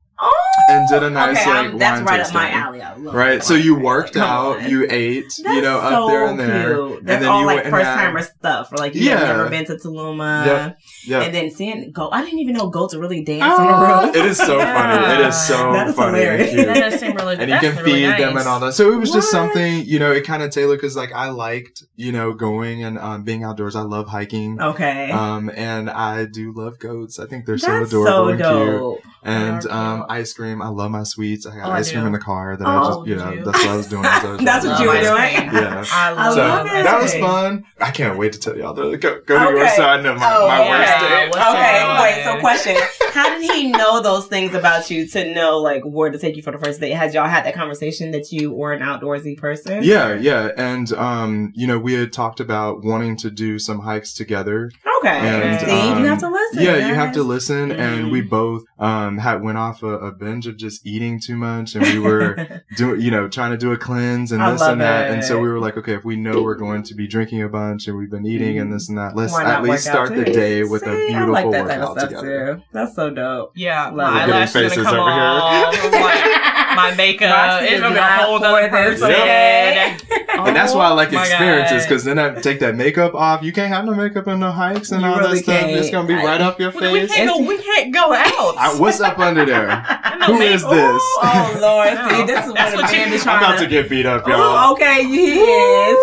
[0.71, 2.83] and did a nice okay, like I'm- that's wine right up my alley.
[2.83, 4.71] I love Right, so you worked Come out, on.
[4.71, 6.99] you ate, you know, up so there and there, Cute.
[7.01, 8.73] and That's then all you like went first timer stuff.
[8.73, 9.19] Or Like you Yeah.
[9.19, 10.79] have never been to Tallulah, Yep.
[11.07, 12.11] Yeah, and then seeing goat.
[12.13, 14.17] I didn't even know goats really dance Ah, on the roof.
[14.17, 15.15] it is so funny.
[15.15, 16.19] It is so That is funny.
[16.19, 16.51] hilarious.
[16.55, 16.69] And.
[16.69, 18.21] That does seem really and you that's can really feed nice.
[18.21, 18.75] them and all that.
[18.75, 21.83] So it was just something, you know, it kind of tailored because like I liked,
[21.97, 23.75] you know, going and um, being outdoors.
[23.77, 24.61] I love hiking.
[24.61, 27.19] Okay, Um, and I do love goats.
[27.19, 29.05] I think they're so adorable so and cute.
[29.23, 30.60] And um, ice cream.
[30.63, 31.47] I love my sweets.
[31.47, 33.33] I got Oh, I ice cream in the car that I Oh, just, you know,
[33.33, 33.45] you?
[33.45, 34.05] that's what I was doing.
[34.07, 35.35] I was That's what you were doing?
[35.61, 35.85] Yeah.
[35.93, 36.83] I I love So it.
[36.85, 37.65] that was fun.
[37.81, 38.73] I can't wait to tell y'all.
[38.75, 40.71] Go go to your side of my, Oh, my yeah.
[40.71, 41.41] worst day.
[41.51, 42.25] Okay, going wait.
[42.25, 42.41] So, on?
[42.41, 42.77] question:
[43.11, 46.43] How did he know those things about you to know like where to take you
[46.43, 46.93] for the first date?
[46.93, 49.83] Had y'all had that conversation that you were an outdoorsy person?
[49.83, 54.15] Yeah, yeah, and um, you know, we had talked about wanting to do some hikes
[54.15, 54.71] together.
[55.01, 55.09] Okay.
[55.19, 56.63] And, See, um, you have to listen.
[56.63, 57.27] Yeah, you have to guys.
[57.27, 58.29] listen, and we Mhm.
[58.31, 61.99] both um had went off a, a binge of just eating too much, and we
[61.99, 65.25] were doing, you know, trying to do a cleanse and I this and that, and
[65.25, 67.87] so we were like, okay, if we know we're going to be drinking a bunch
[67.89, 70.83] and we've been eating and this and that, let's at least start the day with
[70.83, 72.55] a See, beautiful I like that type of workout stuff together.
[72.57, 72.63] too.
[72.73, 73.53] That's so dope.
[73.57, 75.21] Yeah, Love my eyelashes faces gonna come over here.
[75.23, 75.75] off.
[75.85, 77.63] like, my makeup.
[77.63, 79.09] It's is gonna be a whole other this person.
[79.09, 79.97] today.
[80.39, 83.43] And that's why I oh like Oh experiences, because then I take that makeup off.
[83.43, 85.61] You can't have no makeup in the hikes and You all really that stuff.
[85.61, 85.71] can't.
[85.73, 87.15] It's gonna be I- right up your Well, we face.
[87.15, 87.39] can't go.
[87.47, 88.57] We can't go out.
[88.59, 89.67] I, what's up under there?
[90.21, 90.55] No Who makeup.
[90.55, 91.03] is this?
[91.23, 93.67] Oh Lord, see, this is That's what what a man you- I'm trying about to
[93.67, 94.73] get beat up, y'all.
[94.75, 95.99] okay, he is.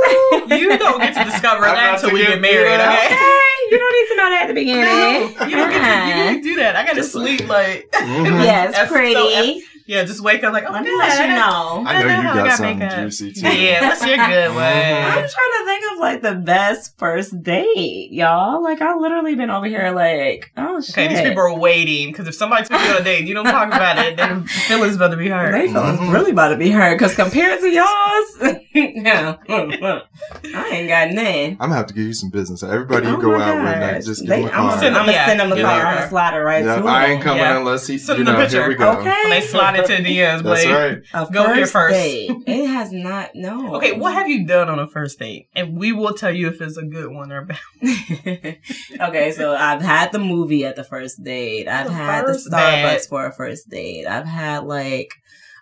[0.59, 2.77] You don't get to discover I'm that until we get get married.
[2.77, 2.81] beat.
[2.81, 3.05] Okay.
[3.05, 4.83] okay, you don't need to know that at the beginning.
[5.39, 6.75] No, you don't get to, you can't do that.
[6.75, 8.43] I gotta sleep like Mhm.
[8.43, 9.63] Yes, That's so pretty.
[9.87, 10.03] Yeah.
[10.03, 11.83] Just wake up like oh Let me God, let you I got- know.
[11.89, 12.99] I know I you know, I got got something makeup.
[12.99, 13.47] juicy too.
[13.47, 14.63] Yeah, what's your good one?
[14.63, 18.61] I'm trying to think of like the best first date, y'all.
[18.63, 20.91] Like I literally been over here like, oh shit.
[20.97, 23.33] Okay, these people are waiting because if somebody took you on a date and you
[23.33, 25.51] don't talk about it, then feelings about to be hurt.
[25.51, 26.13] They feelings Mhm.
[26.13, 31.25] really about to be hurt because compared to y'all's, yeah, I ain't got none.
[31.51, 32.63] I'm gonna have to give you some business.
[32.63, 33.93] Everybody you Oh go my out with, gosh.
[33.93, 35.65] like, just give They- them a I'm gonna I'm gonna Yeah, send them the give
[35.65, 35.77] flyer.
[35.79, 37.57] them I'm a gonna slide it right Yep, to I ain't coming Yeah.
[37.57, 38.91] unless he, Send you them the know, here we go.
[38.99, 39.09] Okay.
[39.23, 41.01] When they slide it to the DMs, That's right.
[41.13, 41.93] A Go here first first.
[41.95, 42.31] date.
[42.47, 43.75] It has not no.
[43.77, 45.49] Okay, what have you done on a first date?
[45.55, 47.57] And we will tell you if it's a good one or bad.
[49.01, 51.67] okay, so I've had the movie at the first date.
[51.67, 53.05] I've The had the Starbucks date.
[53.09, 54.05] for a first date.
[54.07, 55.11] I've had like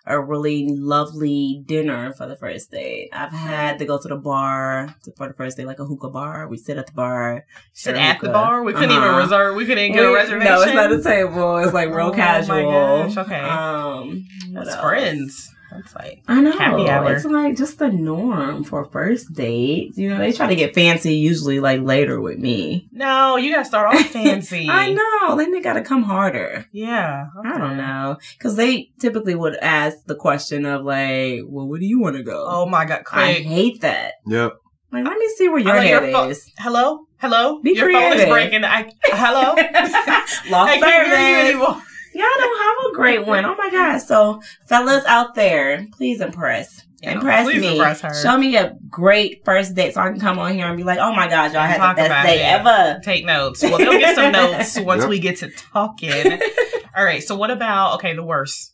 [0.06, 3.08] a really lovely dinner for the first date.
[3.12, 6.46] I've had to go to the bar for the first date, like a hookah bar.
[6.48, 7.44] We sit at the bar.
[7.72, 8.62] Sit at the bar.
[8.62, 9.04] We couldn't Uh-huh.
[9.08, 9.56] even reserve.
[9.56, 10.44] We couldn't get a reservation.
[10.54, 11.56] No, it's not a table.
[11.58, 13.12] It's like real Oh casual.
[13.18, 13.40] okay.
[13.40, 15.52] Um, That's friends.
[15.76, 16.52] That's like I know.
[16.52, 17.14] Happy hour.
[17.14, 19.98] It's like just the norm for first dates.
[19.98, 22.88] You know, they try to get fancy usually like later with me.
[22.92, 23.36] no.
[23.36, 24.66] You gotta start off fancy.
[24.70, 25.36] I know.
[25.36, 26.66] Then they got to come harder.
[26.72, 27.26] Yeah.
[27.44, 28.16] I don't know.
[28.38, 32.22] Because they typically would ask the question of like, well, where do you want to
[32.22, 32.46] go?
[32.48, 34.14] Oh my god, I hate that.
[34.26, 34.54] Yep.
[34.92, 36.50] Like, let me see where your I know your head phone- is.
[36.58, 37.00] Hello?
[37.18, 37.60] Hello?
[37.60, 38.64] Be your phone is breaking.
[38.64, 39.54] I hello?
[40.50, 41.82] Lost I can't hear you anymore.
[42.16, 43.44] Y'all don't have a great one.
[43.44, 43.98] Oh my god.
[43.98, 46.82] So, fellas out there, please impress.
[47.02, 47.72] Yeah, impress please me.
[47.76, 48.14] impress her.
[48.22, 50.98] Show me a great first date so I can come on here and be like,
[50.98, 52.44] oh my god, y'all had Talk the best day it.
[52.46, 53.00] ever.
[53.04, 53.62] Take notes.
[53.62, 55.10] Well, they'll get some notes once Yep.
[55.10, 56.40] we get to talking.
[56.96, 57.22] All right.
[57.22, 58.72] So what about okay, the worst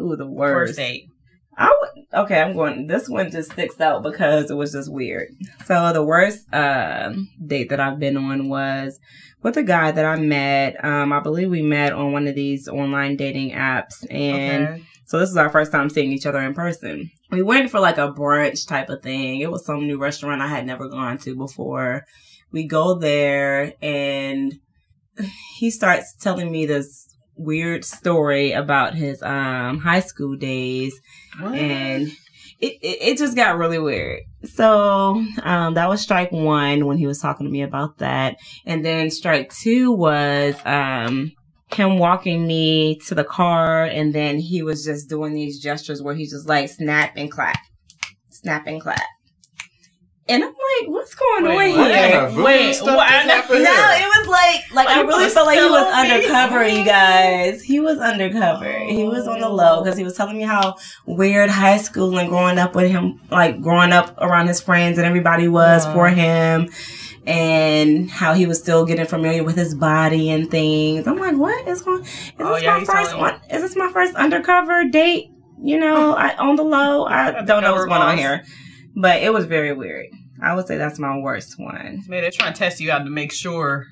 [0.00, 0.76] Ooh, the first worst.
[0.76, 1.04] date?
[1.56, 2.86] I would, okay, I'm going.
[2.86, 5.28] This one just sticks out because it was just weird.
[5.66, 8.98] So the worst um date that I've been on was
[9.42, 10.82] with a guy that I met.
[10.84, 14.84] Um, I believe we met on one of these online dating apps, and okay.
[15.04, 17.10] so this is our first time seeing each other in person.
[17.30, 19.40] We went for like a brunch type of thing.
[19.40, 22.06] It was some new restaurant I had never gone to before.
[22.50, 24.58] We go there and
[25.56, 30.94] he starts telling me this weird story about his um high school days
[31.40, 31.54] What?
[31.54, 32.08] and
[32.60, 34.20] it, it, it just got really weird.
[34.44, 38.84] So um, that was strike one when he was talking to me about that, and
[38.84, 41.32] then strike two was um,
[41.74, 46.14] him walking me to the car, and then he was just doing these gestures where
[46.14, 47.58] he just like snap and clap,
[48.30, 49.02] snap and clap,
[50.32, 52.10] and I'm like, what's going Wait, on here?
[52.10, 53.26] kind of voodoo wait, stuff what?
[53.26, 56.10] No, it was like like I really felt like he was me?
[56.12, 57.62] undercover, you guys.
[57.62, 58.72] He was undercover.
[58.80, 62.28] He was on the low because he was telling me how weird high school and
[62.28, 66.68] growing up with him, like growing up around his friends and everybody was for him,
[67.26, 71.06] and how he was still getting familiar with his body and things.
[71.06, 72.02] I'm like, what is going?
[72.04, 73.40] Is this Oh, yeah, my he's first telling one?
[73.50, 75.30] Is this my first undercover date?
[75.62, 77.04] You know, I, on the low.
[77.04, 78.44] I don't know what's going on here,
[78.96, 80.06] but it was very weird.
[80.42, 82.02] I would say that's my worst one.
[82.08, 83.86] Man, they're trying to test you out to make sure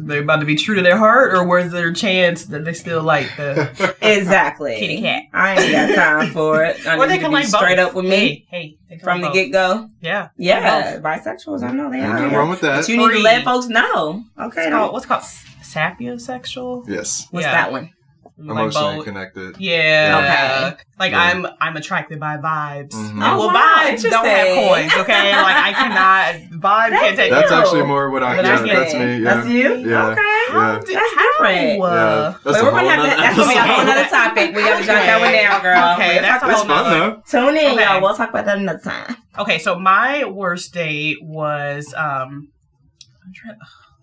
[0.00, 2.74] they're about to be true to their heart, or was there a chance that they
[2.74, 4.76] still like the Exactly.
[4.78, 5.22] kitty cat?
[5.32, 6.86] I ain't got time for it.
[6.86, 7.88] I or need they to can be like straight both.
[7.88, 9.78] up with me Hey, hey they from the get go.
[9.82, 9.90] both.
[10.00, 11.62] Yeah, Yeah, bisexuals.
[11.62, 12.76] I know they Ain't out nothing wrong with that.
[12.80, 14.22] But you need to let folks know.
[14.38, 15.22] Okay, What's called, what's it called
[15.62, 16.88] sapiosexual?
[16.88, 17.26] yes.
[17.30, 17.52] what's Yeah.
[17.52, 17.90] that one?
[18.40, 19.04] Like Emotionally both.
[19.04, 19.56] connected.
[19.58, 20.70] Yeah.
[20.72, 20.82] Okay.
[21.00, 21.22] Like Yeah.
[21.22, 22.92] I'm I'm attracted by vibes.
[22.92, 23.10] Mhm.
[23.10, 24.68] And Oh, well wow, vibes don't have interesting.
[24.68, 25.32] coins, okay?
[25.42, 27.56] Like I cannot vibe That's can't take That's Ew.
[27.56, 28.36] actually more what I.
[28.36, 29.18] But Yeah, I get that's me.
[29.18, 29.34] Yeah.
[29.34, 29.74] That's you?
[29.90, 30.06] Yeah.
[30.10, 30.20] Okay.
[30.50, 30.72] Yeah.
[30.78, 31.78] That's different.
[31.80, 32.34] Yeah.
[32.44, 33.86] That's Wait, a we're whole gonna have to, that's gonna be a whole episode.
[33.86, 34.54] nother topic.
[34.54, 35.94] We gotta jot that one down, girl.
[35.94, 37.22] Okay, We'll that's talk a It's whole about- fun though.
[37.50, 37.84] Tune in, Okay.
[37.84, 38.00] y'all.
[38.00, 39.16] We'll talk about that another time.
[39.40, 42.48] Okay, so my worst date was um
[43.26, 43.58] I'm trying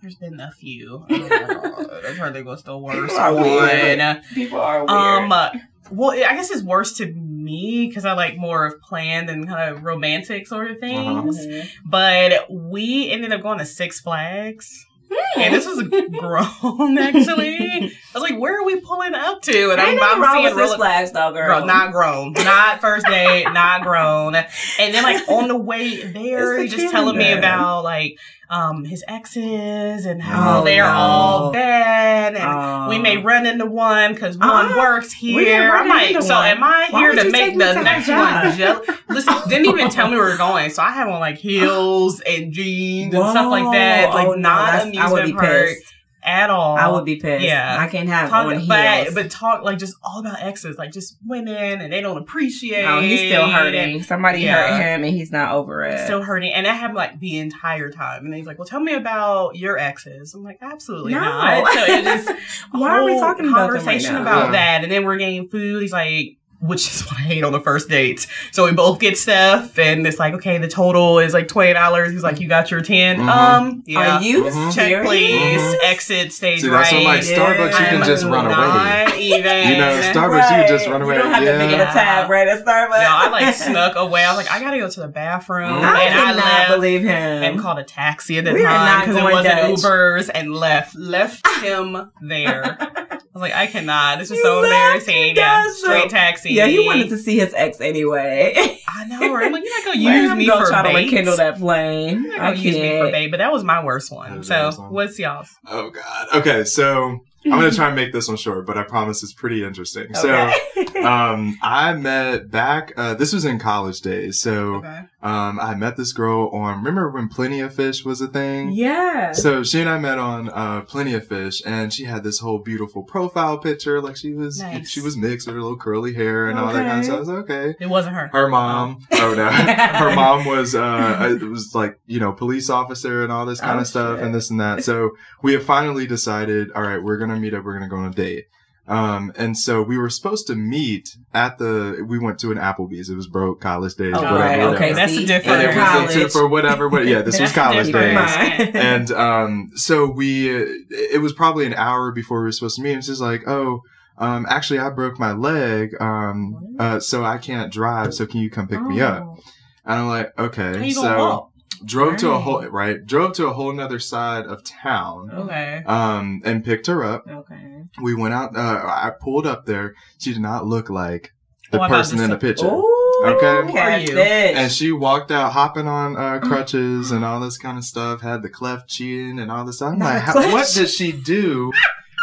[0.06, 1.04] there's been a few.
[1.10, 2.00] Oh.
[2.08, 4.22] I'm trying to think what's the worst People are weird.
[4.36, 4.90] People are weird.
[4.92, 5.50] Um, uh,
[5.90, 9.76] well, I guess it's worse to me because I like more of planned and kind
[9.76, 11.40] of romantic sort of things.
[11.40, 11.68] Mhm.
[11.86, 14.86] But we ended up going to Six Flags.
[15.12, 15.42] Hmm.
[15.42, 15.82] And this was
[16.20, 17.58] grown, actually.
[17.60, 19.72] I was like, where are we pulling up to?
[19.72, 21.60] And Ain't I'm, nothing I'm wrong seeing with Six roller- Flags, though, girl.
[21.60, 22.34] Girl, not grown.
[22.34, 24.36] Not first date, not grown.
[24.36, 28.18] And then like on the way there, It's the just telling me about like
[28.50, 30.92] um his exes and how Oh, they're no.
[30.94, 32.90] all bad and Oh.
[32.90, 34.78] we may run into one because one Uh-uh.
[34.78, 35.72] works here.
[35.74, 36.48] I'm like, so one.
[36.50, 38.88] am I Why here to make the to next one jealous?
[39.10, 42.52] Listen, didn't even tell me we were going, so I have on like heels and
[42.54, 44.10] jeans and stuff like that.
[44.10, 44.16] Whoa.
[44.16, 45.95] Like Oh, no, not that's- amusement I would be park pissed.
[46.26, 46.76] At all.
[46.76, 47.46] I would be pissed.
[47.46, 47.78] Yeah.
[47.80, 51.18] I can't have Talk, on but but talk like just all about exes, like just
[51.26, 52.84] women, and they don't appreciate.
[52.84, 53.96] oh, he's still hurting.
[53.98, 54.68] and Somebody Yeah.
[54.78, 56.04] hurt him, and he's not over it.
[56.06, 58.26] Still hurting, and I have like the entire time.
[58.26, 61.20] And he's like, "Well, tell me about your exes." I'm like, "Absolutely No.
[61.22, 62.32] not." So it just
[62.72, 64.22] Why are we talking about right conversation now?
[64.24, 64.52] about Yeah.
[64.52, 64.84] that?
[64.84, 65.82] And then we're getting food.
[65.82, 68.28] He's like, which is what I hate on the first dates.
[68.52, 72.12] So we both get stuff, and it's like, okay, the total is like twenty dollars.
[72.12, 73.28] He's like, you got your 10 Mhm.
[73.30, 74.18] Um, yeah.
[74.18, 74.66] Are you Mhm.
[74.74, 75.08] Check, serious?
[75.08, 75.62] please.
[75.62, 75.76] Mhm.
[75.84, 76.82] Exit stage See, right.
[76.84, 79.20] that's what like Starbucks, you can I'm just run away.
[79.20, 79.68] Even.
[79.70, 81.16] You know, Starbucks, you can just run away.
[81.16, 81.58] You don't have yeah.
[81.58, 83.02] to pick up a tab right at Starbucks.
[83.02, 84.24] Yo, I like snuck away.
[84.26, 85.84] I was like, I gotta go to the bathroom, Mhm.
[85.84, 87.10] I and I cannot left believe him.
[87.44, 89.80] and called a taxi at the We time because it wasn't Dutch.
[89.80, 92.78] Ubers, and left left him there.
[93.36, 94.20] I was like, I cannot.
[94.20, 95.36] This is You so embarrassing.
[95.36, 96.54] Yeah, straight taxi.
[96.54, 98.80] yeah, he wanted to see his ex anyway.
[98.88, 99.34] I know.
[99.34, 99.48] Right?
[99.48, 101.06] I'm like, you're not gonna Let use him me go for try to bait.
[101.06, 102.24] rekindle that flame.
[102.24, 103.12] You're not I gonna use me for can't.
[103.12, 104.42] bait, but that was my worst one.
[104.44, 104.90] So, awesome.
[104.90, 105.50] what's y'all's?
[105.68, 106.28] Oh God.
[106.36, 109.64] Okay, so I'm gonna try and make this one short, but I promise it's pretty
[109.64, 110.08] interesting.
[110.16, 110.52] Okay.
[110.76, 112.94] So, um, I met back.
[112.98, 114.40] Uh, this was in college days.
[114.40, 115.02] So, Okay.
[115.22, 116.78] um, I met this girl on.
[116.78, 118.72] Remember when Plenty of Fish was a thing?
[118.72, 119.32] yeah.
[119.34, 122.60] So she and I met on uh, Plenty of Fish, and she had this whole
[122.60, 124.90] beautiful profile picture, like she was Nice.
[124.90, 127.16] she was mixed with her little curly hair and all that kind of stuff.
[127.18, 127.76] I was like, okay.
[127.80, 128.30] It wasn't her.
[128.32, 133.24] Her mom, oh no, her mom was uh, it was like you know police officer
[133.24, 134.26] and all this kind Oh, of stuff shit.
[134.26, 134.84] and this and that.
[134.84, 138.12] So we have finally decided, all right, we're gonna meet up, we're gonna go on
[138.12, 138.46] a date.
[138.88, 142.06] Um, and so we were supposed to meet at the.
[142.08, 143.10] We went to an Applebee's.
[143.10, 144.36] It was broke college days, Oh, whatever.
[144.40, 144.58] right.
[144.60, 144.76] whatever.
[144.76, 144.94] Okay.
[144.94, 147.52] That's see, a different- And in it was into- for whatever, but yeah, this was
[147.52, 148.72] That's college days.
[148.76, 150.50] And um, so we,
[150.92, 152.94] it was probably an hour before we were supposed to meet.
[152.94, 153.82] And she's like, "Oh,
[154.20, 158.14] um, actually, I broke my leg, um, uh, so I can't drive.
[158.14, 159.38] So can you come pick me up?" Oh.
[159.86, 161.50] And I'm like, "Okay." How you so
[161.88, 162.10] gonna walk?
[162.10, 165.84] drove to a whole right, drove to a whole nother side of town, Okay.
[165.86, 167.26] um, and picked her up.
[167.30, 167.84] Okay.
[168.02, 168.56] We went out.
[168.56, 169.96] Uh, I pulled up there.
[170.20, 171.34] She did not look like
[171.72, 172.68] the Oh, person in the picture.
[172.68, 172.92] Ooh,
[173.26, 173.72] Okay.
[173.72, 174.18] Who are you?
[174.20, 178.42] And she walked out hopping on uh, crutches and all this kind of stuff, had
[178.44, 179.94] the cleft chin and all this stuff.
[179.94, 180.84] I'm Not like, how, what chin.
[180.84, 181.72] did she do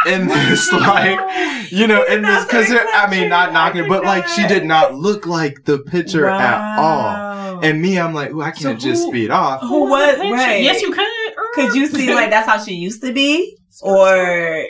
[0.06, 4.46] in this, like, you know, in this, because, I mean, not knocking, but like, she
[4.46, 7.31] did not look like the picture at all.
[7.62, 7.68] Wow.
[7.68, 9.60] And me, I'm like, ooh, I can't just who- speed off.
[9.62, 10.62] Who was right?
[10.62, 11.06] Yes, you could.
[11.54, 14.64] Could you see like that's how she used to be, or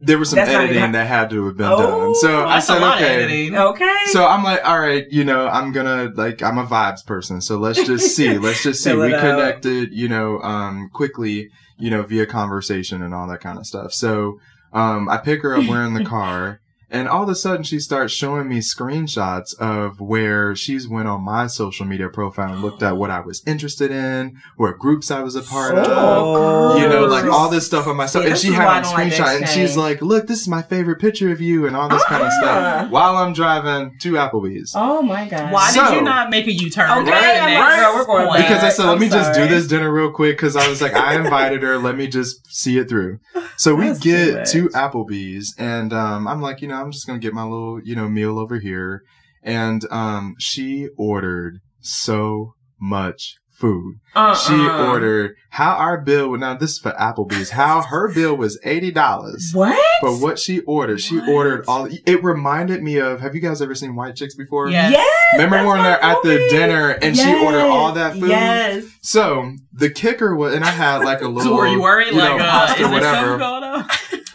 [0.00, 2.14] There was some That's editing that had to have been Oh, done.
[2.16, 3.24] So I said, okay.
[3.24, 3.56] editing.
[3.56, 3.96] okay?
[4.12, 7.58] So I'm like, all right, you know, I'm gonna like, I'm a vibes person, so
[7.58, 8.94] let's just see, let's just see.
[8.94, 9.20] We it out.
[9.20, 13.92] connected, you know, um, quickly, you know, via conversation and all that kind of stuff.
[13.92, 14.38] So,
[14.72, 17.78] um, I pick her up, we're in the car, and all of a sudden she
[17.80, 22.82] starts showing me screenshots of where she's went on my social media profile and looked
[22.82, 25.86] at what I was interested in, what groups I was a part of.
[25.88, 28.24] Oh, You know, like all this stuff on myself.
[28.24, 30.40] See, and she had why I a don't like screenshot and she's like, look, this
[30.40, 32.38] is my favorite picture of you and all this kind of Ah.
[32.40, 34.72] stuff while I'm driving to Applebee's.
[34.74, 35.52] Oh my god!
[35.52, 36.90] Why So- did you not make a U-turn?
[37.02, 38.42] Okay, Right, I'm girl, we're going point?
[38.42, 40.80] because I said, let I'm me just do this dinner real quick because I was
[40.82, 41.78] like, I invited her.
[41.78, 43.18] Let me just see it through.
[43.56, 47.20] So we That's get to Applebee's and um, I'm like, you know, I'm just going
[47.20, 49.02] to get my little, you know, meal over here.
[49.42, 53.96] And um, she ordered so much food.
[54.14, 54.34] Uh-uh.
[54.36, 59.54] She ordered how our bill, now this is for Applebee's, how her bill was $80.
[59.54, 59.76] what?
[60.00, 61.28] For what she ordered, she What?
[61.28, 61.88] ordered all.
[62.06, 63.20] It reminded me of.
[63.20, 64.68] Have you guys ever seen White Chicks before?
[64.68, 64.90] Yeah.
[64.90, 65.32] Yes.
[65.40, 68.28] Remember when they're at the dinner and she ordered all that food?
[68.28, 68.84] Yes.
[69.02, 71.52] So the kicker was, and I had like a little.
[71.52, 72.12] So were you worried?
[72.12, 73.86] you like, know, uh, pasta, whatever.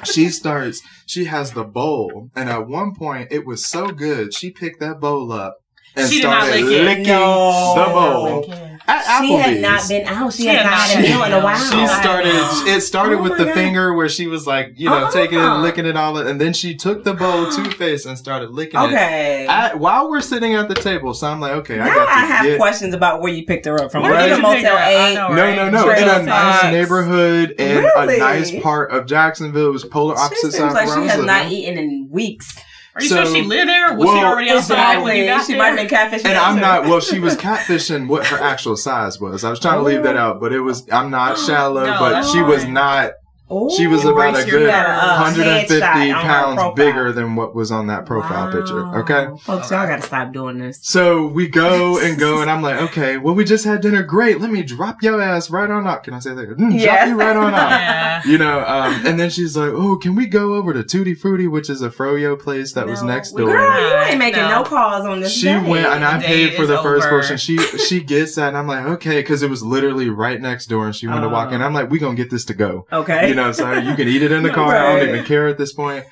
[0.06, 0.32] Something going on?
[0.32, 0.38] She
[0.74, 0.82] starts.
[1.06, 4.34] She has the bowl, and at one point it was so good.
[4.34, 5.56] She picked that bowl up
[5.96, 6.84] and She started lick it.
[6.86, 7.74] licking No.
[7.76, 9.28] the bowl at Applebee's.
[9.28, 10.34] She had not been out.
[10.34, 11.58] She, She had not not had a been meal in a while.
[11.58, 12.00] She Oh.
[12.02, 12.34] started.
[12.76, 13.54] It started Oh with the God.
[13.54, 15.62] finger where she was like, you know, taking it, Uh-huh.
[15.62, 18.84] licking it all, and then she took the bowl two face and started licking it.
[18.86, 19.48] Okay.
[19.76, 22.26] While we're sitting at the table, so I'm like, okay, I now got to I
[22.26, 22.58] have get.
[22.58, 24.04] questions about where you picked her up from.
[24.04, 25.14] Where Was did it a you pick her Motel 8?
[25.16, 25.56] know, No, right?
[25.56, 25.84] no, no.
[25.86, 28.16] Trail In a nice neighborhood in Really?
[28.16, 29.68] a nice part of Jacksonville.
[29.70, 32.08] It was polar She opposite seems side like where I she has not eaten in
[32.12, 32.58] weeks.
[32.96, 33.92] Are you So- sure she lived there?
[33.92, 35.58] Or was she Well, already outside when you got she there?
[35.62, 36.26] might have been catfishing.
[36.26, 36.86] And I'm not.
[36.86, 39.44] Well, she was catfishing what her actual size was.
[39.44, 40.20] I was trying to leave that oh.
[40.20, 40.88] out, but it was.
[40.92, 43.14] I'm not shallow, No, but that's she was not.
[43.54, 43.70] Ooh.
[43.76, 44.70] She was about a good.
[44.70, 46.22] Uh, 150 headshot on
[46.58, 48.86] pounds bigger than what was on that profile picture.
[49.00, 49.26] Okay.
[49.42, 50.80] Folks, y'all gotta stop doing this.
[50.82, 54.04] So we go and go, and I'm like, okay, well, we just had dinner.
[54.04, 54.40] Great.
[54.42, 56.04] Let me drop your ass right on up.
[56.04, 56.50] Can I say that?
[56.58, 57.64] Mm, Drop you right on up.
[57.84, 58.22] Yeah.
[58.26, 61.48] You know, um, and then she's like, "Oh, can we go over to Tutti Frutti,
[61.48, 64.60] which is a froyo place that was next door?" Girl, you ain't making No.
[64.60, 65.68] no, calls on this she date.
[65.68, 67.10] went, and I Date paid for is the first over.
[67.18, 67.38] portion.
[67.38, 70.86] She she gets that, and I'm like, "Okay," because it was literally right next door,
[70.86, 71.62] and she wanted to walk in.
[71.62, 71.66] Oh.
[71.66, 73.28] I'm like, "We gonna get this to go." Okay.
[73.30, 74.76] You know, so you can eat it in the car.
[74.76, 76.06] I don't even care at this point.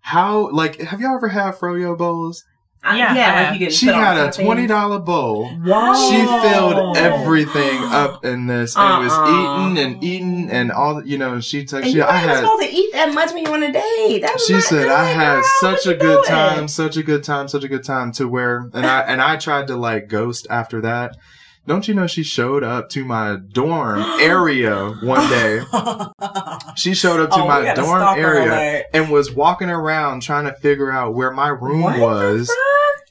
[0.00, 2.44] How like have y'all ever had froyo bowls?
[2.84, 5.48] I- Yeah, yeah, like you She had a twenty dollar bowl.
[5.64, 5.94] Wow.
[5.94, 9.70] She filled everything up in this and was Uh-uh.
[9.70, 11.38] eating and eating and all you know.
[11.38, 11.82] She took.
[11.84, 12.38] And She, you I had.
[12.38, 14.22] supposed to eat that much when you on a date.
[14.22, 15.44] That's She not said good, I had girl.
[15.60, 16.24] such What a good doing?
[16.24, 19.36] time, such a good time, such a good time to where and I and I
[19.36, 21.16] tried to like ghost after that.
[21.66, 25.60] Don't you know she showed up to my dorm area one day?
[26.76, 30.90] She showed up to Oh, my dorm area and was walking around trying to figure
[30.90, 32.50] out where my room What was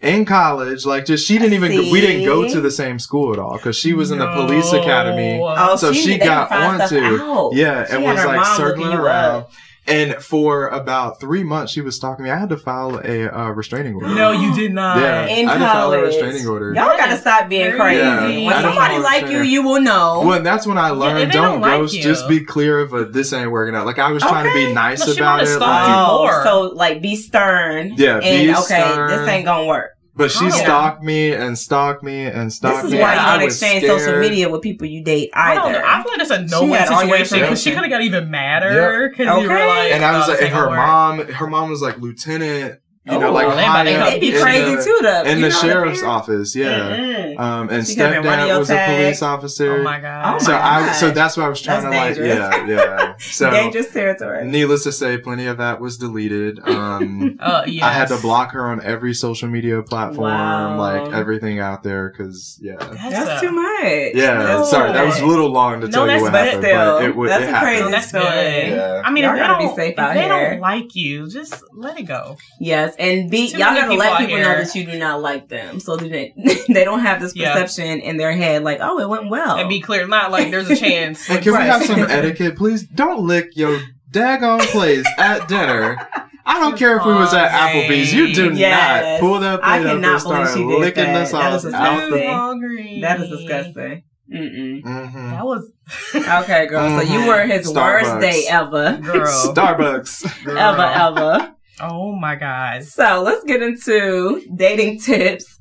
[0.01, 0.85] in college.
[0.85, 1.71] Like, just she didn't even.
[1.91, 4.71] We didn't go to the same school at all because she was in the police
[4.73, 5.39] academy.
[5.41, 7.53] Oh, so she they got onto out.
[7.53, 9.41] yeah, She and was like circling around.
[9.43, 9.51] up.
[9.91, 12.31] And for about three months, she was stalking me.
[12.31, 14.09] I had to file a uh, restraining order.
[14.15, 14.97] No, you did not.
[14.97, 15.25] Yeah.
[15.27, 16.05] In I had to file a college.
[16.15, 16.73] restraining order.
[16.73, 17.99] Y'all gotta stop being crazy.
[17.99, 20.21] Yeah, when I somebody like you, you will know.
[20.25, 21.93] Well, and that's when I learned if they don't, don't like ghost.
[21.95, 23.85] you- Just be clear of a this ain't working out.
[23.85, 25.47] Like I was trying to be nice Well, about it.
[25.49, 27.93] have like- oh, so like be stern.
[27.97, 29.09] Yeah, and be okay, stern.
[29.09, 29.91] this ain't gonna work.
[30.13, 30.49] But she Oh.
[30.49, 32.99] stalked me and stalked me and stalked This is me.
[32.99, 34.01] why and you I don't was exchange scared.
[34.01, 35.79] social media with people you date I don't either.
[35.79, 35.85] know.
[35.87, 37.73] I feel like that's a no She win had all your situation because she information.
[37.75, 39.67] could have got even madder because you were Okay.
[39.67, 40.75] like, And I was oh, like, and her work.
[40.75, 43.93] mom, her mom was like lieutenant, you know, Oh, like well, they about high to
[43.95, 44.13] up come.
[44.19, 45.23] They'd be crazy the, too, though.
[45.23, 46.03] in the know sheriff's parents?
[46.03, 46.55] office.
[46.55, 46.79] Yeah.
[46.97, 47.39] Mm-mm.
[47.39, 49.79] Um, and She could've been running stepdad your was a police officer.
[49.79, 50.35] Oh my god.
[50.35, 53.15] Oh so my I, so that's why I was trying That's to like, yeah, yeah.
[53.19, 54.47] So Dangerous territory.
[54.47, 56.59] needless to say, plenty of that was deleted.
[56.67, 57.83] Um, Uh, yes.
[57.83, 60.77] I had to block her on every social media platform, Wow.
[60.77, 64.11] like everything out there, because yeah, That's a- too much.
[64.13, 64.37] yeah.
[64.43, 64.65] No.
[64.65, 67.03] Sorry, that was a little long to No, tell you what but happened, still, but
[67.05, 67.77] it, would that's it a happened.
[67.77, 68.23] crazy that's story.
[68.25, 68.67] good.
[68.69, 69.01] Yeah.
[69.03, 71.97] I mean, Y'all if they be don't, safe if they don't like you, just let
[71.99, 72.37] it go.
[72.59, 75.47] Yes, and be Too y'all gotta let out people know that you do not like
[75.49, 76.33] them, so that they,
[76.69, 77.53] they don't have this Yeah.
[77.53, 79.57] perception in their head, like, oh, it went well.
[79.57, 81.29] And be clear, not like there's a chance.
[81.29, 81.63] And can Right.
[81.63, 82.83] we have some etiquette, please?
[82.83, 83.79] Don't lick your
[84.11, 85.97] daggone place at dinner.
[86.45, 88.13] I don't care if we was at Applebee's.
[88.13, 89.19] You do Yes.
[89.21, 91.13] not pull that I plate up cannot and start believe she did licking that.
[91.13, 92.19] the That sauce is out disgusting.
[92.27, 92.33] the.
[92.33, 92.99] hungry.
[93.01, 94.03] that is disgusting.
[94.33, 94.81] Mm-mm.
[94.81, 95.69] hmm That was
[96.15, 96.97] Okay, girl.
[96.99, 97.27] So you Mhm.
[97.27, 98.21] were his worst Starbucks.
[98.21, 99.53] day ever, girl.
[99.53, 100.45] Starbucks.
[100.45, 100.57] Girl.
[100.57, 101.53] ever, ever.
[101.81, 102.83] Oh my god.
[102.83, 105.59] So let's get into dating tips,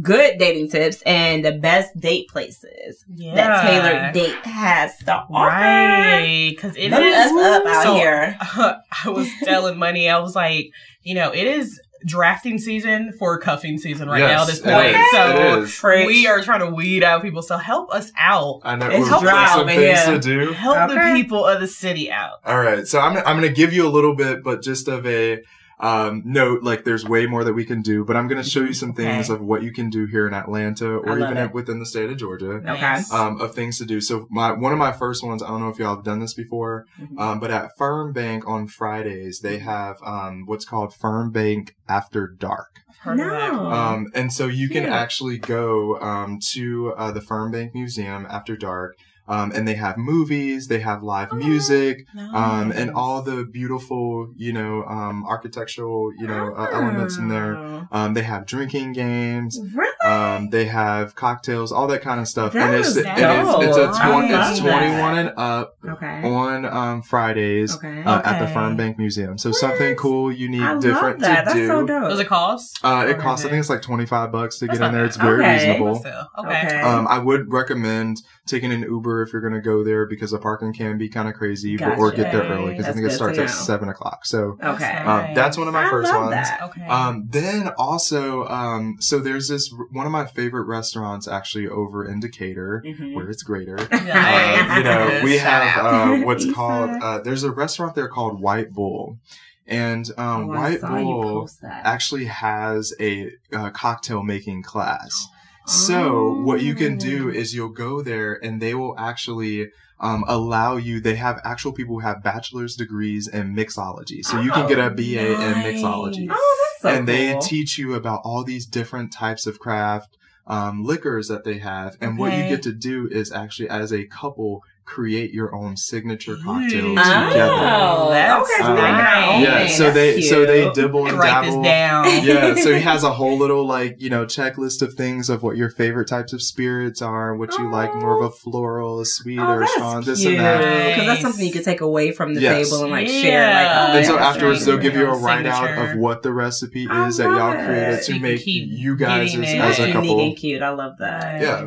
[0.00, 3.34] good dating tips, and the best date places Yeah.
[3.34, 5.32] that Tailored Date has to offer.
[5.32, 8.36] Right, because it Look is us up out so, here.
[8.40, 10.66] I was telling Moni, I was like,
[11.02, 14.96] you know, it is drafting season for cuffing season right now at this it point.
[14.96, 15.10] is.
[15.12, 16.06] So It is.
[16.06, 17.42] We are trying to weed out people.
[17.42, 18.60] So help us out.
[18.64, 18.88] I know.
[18.88, 20.52] It's we've dry got some over things to do.
[20.52, 22.40] Help the people of the city out.
[22.44, 25.42] All right, so I'm I'm gonna give you a little bit, but just of a
[25.78, 26.62] um, note.
[26.62, 29.30] Like, there's way more that we can do, but I'm gonna show you some things
[29.30, 29.34] Okay.
[29.40, 31.52] of what you can do here in Atlanta or even it.
[31.54, 32.62] within the state of Georgia.
[32.66, 33.02] Okay.
[33.12, 34.00] Um, of things to do.
[34.00, 35.42] So my one of my first ones.
[35.42, 37.18] I don't know if y'all have done this before, Mhm.
[37.20, 42.80] um, but at Fernbank on Fridays they have um, what's called Fernbank After Dark.
[43.02, 43.52] Heard of that.
[43.52, 43.70] No.
[43.70, 44.92] Um, and so you can Cute.
[44.92, 48.96] actually go um, to uh, the Fernbank Museum after dark,
[49.28, 54.52] um, and they have movies, they have live music, um, and all the beautiful, you
[54.52, 57.56] know, um, architectural, you know, uh, elements in there.
[57.58, 57.86] Oh.
[57.92, 59.58] Um, they have drinking games.
[59.74, 59.86] Really?
[60.04, 63.76] Um, they have cocktails, all that kind of stuff, That and it's and it's, it's
[63.76, 63.96] a dope.
[64.00, 64.70] twenty, it's love that.
[64.78, 66.22] twenty one and up Okay.
[66.22, 68.02] on um, Fridays Okay.
[68.04, 68.54] uh, at the Okay.
[68.54, 69.38] Fernbank Museum.
[69.38, 69.56] So What?
[69.58, 71.40] something cool, unique, I love different that.
[71.40, 71.66] to That's do.
[71.66, 72.08] so dope.
[72.10, 72.78] Does it cost?
[72.82, 75.02] Uh, it costs, I think it's like 25 bucks to That's get in there.
[75.02, 75.08] bad.
[75.08, 75.52] It's very Okay.
[75.54, 75.96] reasonable.
[75.98, 76.12] Okay.
[76.38, 76.80] Okay.
[76.80, 80.38] Um, I would recommend taking an Uber if you're going to go there because the
[80.38, 83.10] parking can be kind of crazy, but, or get there early because I think it
[83.10, 84.24] starts at 7 o'clock.
[84.24, 84.78] So okay.
[84.78, 86.32] That's um, that's one of my I first love ones.
[86.34, 86.60] that.
[86.62, 86.86] Okay.
[86.86, 92.20] Um, then also, um, so there's this, one of my favorite restaurants actually over in
[92.20, 93.14] Decatur Mhm.
[93.14, 93.76] where it's greater.
[93.90, 94.70] Nice.
[94.70, 98.72] Um, you know, we have uh, what's called, uh, there's a restaurant there called White
[98.72, 99.18] Bull.
[99.66, 105.26] And um, Oh, White Bull actually has a uh, cocktail making class.
[105.66, 107.32] So what you can do Oh.
[107.32, 111.00] is you'll go there and they will actually um, allow you.
[111.00, 114.90] They have actual people who have bachelor's degrees in mixology, so you can get a
[114.90, 117.40] BA in mixology, Oh, that's so and they cool.
[117.40, 121.96] teach you about all these different types of craft um, liquors that they have.
[122.00, 122.48] And what you Okay.
[122.50, 126.94] get to do is actually, as a couple, create your own signature cocktail Ooh.
[126.96, 127.42] together.
[127.42, 128.62] Oh, That's okay.
[128.62, 129.68] So Um, they got their own yeah, thing.
[129.76, 130.74] so That's they so they cute.
[130.74, 131.62] dibble and Write this dabble.
[131.64, 132.24] down.
[132.24, 135.56] yeah, so he has a whole little like you know checklist of things of what
[135.56, 139.38] your favorite types of spirits are, what you like more of a floral, a sweet,
[139.40, 140.34] Oh, or a that's strong, this cute.
[140.36, 140.86] and that.
[140.94, 142.70] Because that's something you could take away from the Yes.
[142.70, 143.20] table and like Yeah.
[143.22, 143.54] share.
[143.54, 144.66] Like, oh, And so afterwards, right.
[144.66, 147.94] they'll give you a Your write out of what the recipe is that y'all created
[147.98, 148.02] it.
[148.04, 149.44] to You make you guys as, it.
[149.44, 150.20] as That's a unique couple.
[150.26, 150.62] and cute.
[150.62, 151.40] I love that.
[151.42, 151.66] Yeah.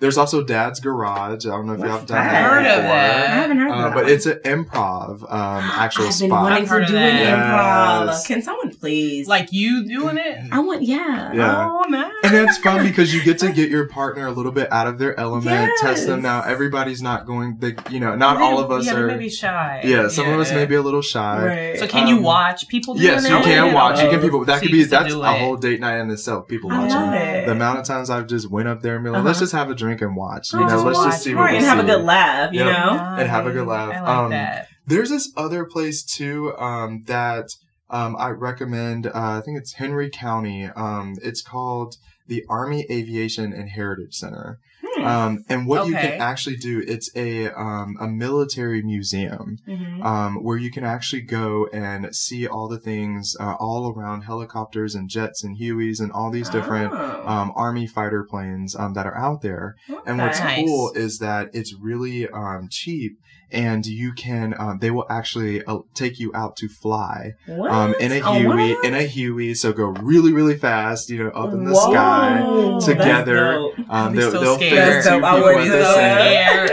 [0.00, 1.44] There's also Dad's Garage.
[1.46, 2.32] I don't know if y'all have done that?
[2.32, 2.96] that Heard of before.
[2.96, 4.12] I haven't heard Uh, of but that.
[4.12, 6.42] it's an improv um, actual I've been spot.
[6.42, 8.06] wanting I've heard to do an improv.
[8.06, 8.26] Yes.
[8.26, 9.28] Can someone please?
[9.28, 10.38] Like you doing it?
[10.50, 11.32] I want, yeah.
[11.34, 11.68] Yeah.
[11.70, 12.12] Oh, nice.
[12.24, 14.98] And it's fun because you get to get your partner a little bit out of
[14.98, 16.18] their element, test them.
[16.20, 16.22] Yes.
[16.22, 19.06] Now, everybody's not going, they, you know, not They- all of us yeah, are.
[19.06, 19.82] They may be shy.
[19.84, 21.44] yeah, some of us may be a little shy.
[21.46, 21.78] Right.
[21.78, 24.02] So can you Um, watch people doing Yes, you I can wanna watch.
[24.02, 24.44] You can people.
[24.46, 26.48] That So could be that's a whole date night in itself.
[26.48, 27.12] People I watching.
[27.20, 27.46] it.
[27.46, 29.26] The amount of times I've just went up there and be like, Uh-huh.
[29.26, 30.52] let's just have a drink and watch.
[30.52, 31.06] You Oh, know, just let's watch.
[31.12, 32.66] just see what right, we and have a good laugh, you Yep.
[32.72, 32.98] know?
[33.18, 33.94] And have a good laugh.
[33.94, 34.68] I like Um, that.
[34.86, 37.46] There's this other place too um, that
[37.90, 39.06] um, I recommend.
[39.06, 40.66] Uh, I think it's Henry County.
[40.66, 44.58] Um, it's called the Army Aviation and Heritage Center.
[45.04, 50.04] Um, and what you can actually do, it's a um, a military museum Mhm.
[50.04, 54.94] um, where you can actually go and see all the things uh, all around helicopters
[54.94, 59.06] and jets and Hueys and all these different Oh, um, army fighter planes um, that
[59.06, 59.76] are out there.
[60.06, 60.40] And what's.
[60.40, 60.64] Nice.
[60.66, 63.18] cool is that it's really um, cheap.
[63.52, 67.70] And you can, um, they will actually uh, take you out to fly What?
[67.70, 68.84] um, in a Oh, Huey, what?
[68.84, 69.54] in a Huey.
[69.54, 72.38] So go really, really fast, you know, up in the Whoa, sky
[72.72, 73.52] that's together.
[73.54, 73.74] dope.
[73.88, 74.72] Um, they'll, so they'll scared.
[74.72, 76.00] fit That's two people in be so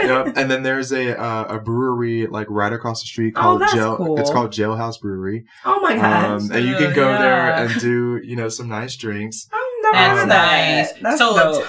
[0.08, 0.36] Yep.
[0.36, 3.74] And then there's a uh, a brewery like right across the street Oh, called that's
[3.74, 3.96] Jail.
[3.96, 4.18] cool.
[4.20, 5.44] It's called Jailhouse Brewery.
[5.64, 6.42] Oh my gosh.
[6.42, 7.18] Um, and you can go Yeah.
[7.18, 9.48] there and do you know some nice drinks.
[9.52, 9.60] I've
[9.92, 10.92] never That's heard of that.
[10.92, 11.02] nice.
[11.02, 11.64] That's so dope.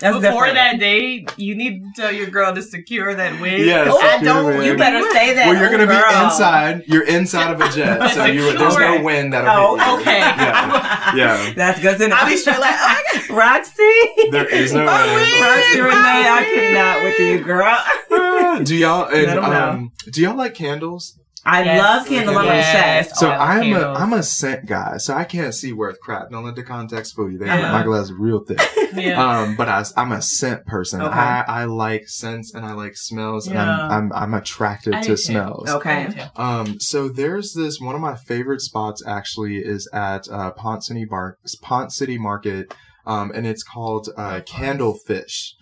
[0.00, 0.54] That's before different.
[0.54, 3.64] that date, you need to tell your girl to secure that wig.
[3.66, 4.58] Yes, Oh, I don't.
[4.58, 5.46] the You better say that.
[5.48, 6.84] Well, you're gonna be inside.
[6.86, 10.00] You're inside of a jet, so you there's no wind that'll Oh, hit you.
[10.00, 10.18] okay.
[10.20, 11.14] Yeah.
[11.14, 11.52] Yeah.
[11.54, 12.16] That's good to know.
[12.18, 14.30] I'll be straight like, oh, I got- Roxy.
[14.30, 15.40] There is no wind.
[15.42, 17.66] Roxy Renee, I cannot with you, girl.
[17.66, 19.68] Ah, do y'all and Let 'em know.
[19.70, 21.18] um do y'all like candles?
[21.46, 21.82] I Yes.
[21.82, 22.38] love candle.
[22.38, 23.04] I'm Yes.
[23.06, 23.20] obsessed.
[23.20, 23.98] So Oh, I love I'm a candles.
[24.00, 26.30] I'm a scent guy, so I can't see worth crap.
[26.30, 27.38] Don't let the context fool you.
[27.38, 27.72] They Uh-huh.
[27.72, 28.60] my glass is real thick.
[28.94, 29.22] yeah.
[29.40, 31.02] Um, but I, am a scent person.
[31.02, 31.12] Okay.
[31.18, 35.08] I, I like scents and I like smells, and I'm I'm I'm attracted I do
[35.08, 35.16] to too.
[35.16, 35.68] smells.
[35.68, 36.08] Okay.
[36.36, 41.04] Um, so there's this one of my favorite spots actually is at uh, Ponce City
[41.04, 42.74] Bar Ponce City Market,
[43.06, 45.52] um, and it's called uh, Candlefish.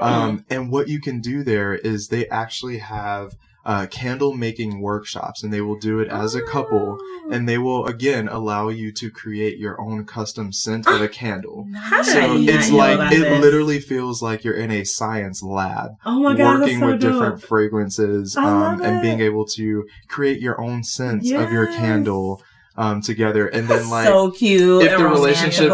[0.00, 3.32] Um, and what you can do there is they actually have
[3.66, 6.98] uh, candle making workshops, and they will do it as a couple,
[7.30, 11.66] and they will again allow you to create your own custom scent of a candle.
[11.74, 13.40] How did So not it's know like about it this?
[13.40, 17.00] literally feels like you're in a science lab Oh my god, working that's so with
[17.00, 19.02] different fragrances I um, love and it.
[19.02, 21.76] being able to create your own scents of your Yes.
[21.78, 22.42] candle
[22.76, 24.82] um, together and then like so cute.
[24.82, 25.70] if the relationship-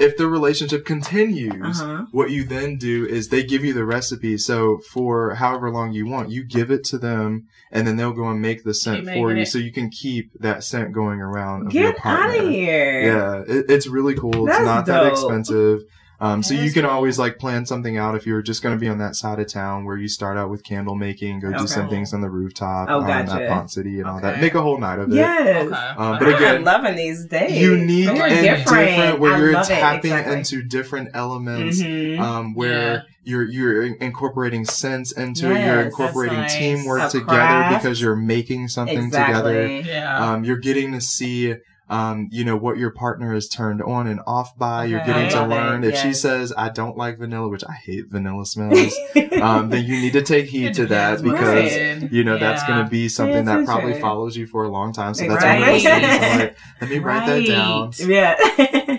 [0.00, 2.06] if the relationship continues Uh-huh.
[2.10, 6.06] what you then do is they give you the recipe so for however long you
[6.06, 9.14] want you give it to them and then they'll go and make the scent Keep
[9.14, 9.46] for you it.
[9.46, 13.02] so you can keep that scent going around of your Get partner out of here.
[13.02, 14.46] yeah, it, it's really cool.
[14.46, 15.80] That's it's not that expensive.
[16.20, 16.90] Um, so you can cool.
[16.90, 19.46] always like plan something out if you're just going to be on that side of
[19.46, 22.88] town where you start out with candle making, go do some things on the rooftop,
[22.90, 23.40] Oh, um, gotcha.
[23.44, 24.40] at Ponce City and all that.
[24.40, 25.14] Make a whole night of it.
[25.14, 25.66] Yes.
[25.66, 25.76] Okay.
[25.76, 27.60] Um, but I'm loving these days.
[27.60, 30.34] unique Very and different, where I you're tapping Exactly.
[30.38, 31.80] into different elements.
[31.80, 32.18] Mhm.
[32.18, 33.00] Um, where Yeah.
[33.22, 36.54] you're you're incorporating sense into it, Yes, you're incorporating nice.
[36.56, 37.82] teamwork A together craft.
[37.84, 39.66] because you're making something together.
[39.68, 40.32] Yeah.
[40.32, 41.54] Um, you're getting to see,
[41.90, 44.84] um, you know, what your partner is turned on and off by.
[44.84, 45.12] You're Okay.
[45.12, 45.84] getting to Love it, learn.
[45.84, 48.94] If she says, I don't like vanilla, which I hate vanilla smells,
[49.40, 51.24] um, then you need to take heed to that Good.
[51.32, 52.12] because, Right.
[52.12, 54.00] you know, that's going to be something that probably attention.
[54.02, 55.14] follows you for a long time.
[55.14, 55.60] So that's Right.
[55.60, 57.92] one of those things I'm like, let me write that down.
[57.98, 58.34] yeah.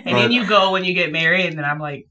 [0.10, 2.08] And then you go when you get married, and then I'm like,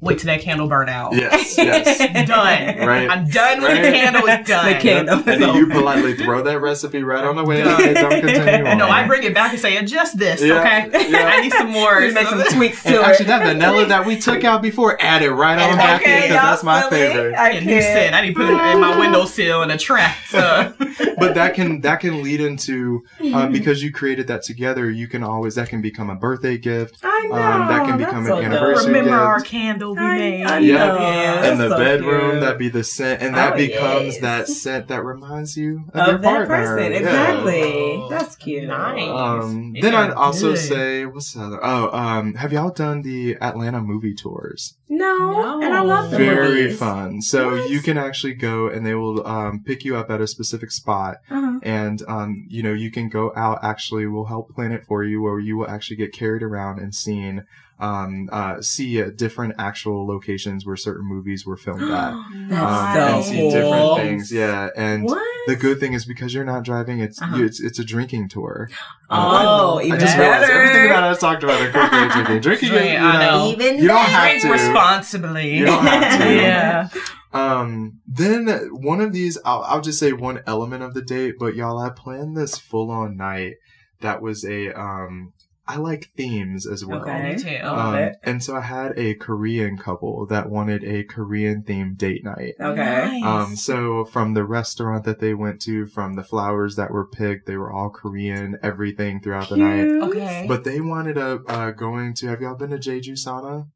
[0.00, 1.14] wait till that candle burn out.
[1.14, 1.98] Yes, yes.
[2.28, 2.86] Done.
[2.86, 3.08] Right.
[3.10, 4.22] I'm done with the candle.
[4.26, 4.72] It's done.
[4.72, 5.14] The candle.
[5.26, 7.62] And then you politely throw that recipe right on the way.
[7.64, 8.76] Okay, don't continue on.
[8.86, 11.10] No, I bring it back and say, adjust this, Yeah, okay?
[11.10, 11.18] yeah.
[11.34, 12.00] I need some more.
[12.00, 13.02] We make some tweaks to And it.
[13.02, 16.28] actually, that vanilla that we took out before, add it right on back in because
[16.30, 16.96] that's my silly.
[16.96, 17.34] favorite.
[17.34, 20.18] I And you said I need to put it in my windowsill in a track.
[20.28, 20.74] So.
[21.18, 24.90] but that can that can lead into um, because you created that together.
[24.90, 26.98] You can always that can become a birthday gift.
[27.02, 27.34] I know.
[27.36, 28.60] Um, that can that's become so an dope.
[28.60, 29.20] anniversary Remember gift.
[29.22, 30.44] our candle we I- made.
[30.44, 30.76] I Yeah.
[30.86, 30.98] know.
[31.00, 31.54] Yeah.
[31.56, 32.40] the so bedroom, cute.
[32.40, 34.20] that'd be the scent, and that Oh, becomes yes.
[34.20, 36.46] that scent that reminds you of, your that partner.
[36.76, 36.92] person.
[36.92, 36.98] Yeah.
[36.98, 38.02] Exactly.
[38.10, 38.64] That's cute.
[38.68, 39.08] Nice.
[39.08, 40.58] Um, then I'd also good.
[40.58, 41.60] say, what's the other?
[41.62, 44.76] Oh, um, have y'all done the Atlanta movie tours?
[44.88, 45.60] No, No.
[45.62, 46.78] and I love the Very movies.
[46.78, 47.20] fun.
[47.22, 47.70] So What?
[47.70, 51.16] you can actually go and they will um, pick you up at a specific spot,
[51.30, 51.58] Uh-huh.
[51.62, 53.58] and um, you know you can go out.
[53.62, 56.94] Actually, we'll help plan it for you, where you will actually get carried around and
[56.94, 57.44] seen.
[57.78, 62.14] Um, uh, see uh, different actual locations where certain movies were filmed at.
[62.48, 63.50] That's um, so and see cool.
[63.50, 64.32] different things.
[64.32, 65.22] Yeah, and What?
[65.46, 67.36] the good thing is because you're not driving, it's Uh-huh.
[67.36, 68.70] you, it's it's a drinking tour.
[69.08, 70.52] Oh, I even just realized better.
[70.60, 72.40] everything that I talked about incorporated drinking.
[72.40, 73.50] Drinking, Drink, you I know, know.
[73.52, 74.50] Even you don't have to.
[74.50, 75.56] responsibly.
[75.58, 76.34] You don't have to.
[76.34, 76.88] yeah.
[77.32, 81.54] Um, then one of these, I'll, I'll just say one element of the date, but
[81.54, 83.54] y'all, I planned this full on night
[84.00, 85.32] that was a, um,
[85.68, 87.02] I like themes as well.
[87.02, 87.34] Okay.
[87.34, 87.58] Me too.
[87.64, 88.16] love Um, it.
[88.22, 92.54] and so I had a Korean couple that wanted a Korean themed date night.
[92.60, 93.20] Okay.
[93.20, 93.24] Nice.
[93.24, 97.46] Um, so from the restaurant that they went to, from the flowers that were picked,
[97.46, 99.88] they were all Korean, everything throughout the night.
[100.08, 100.44] Okay.
[100.46, 103.66] But they wanted a, uh, going to, have y'all been to Jeju Sauna?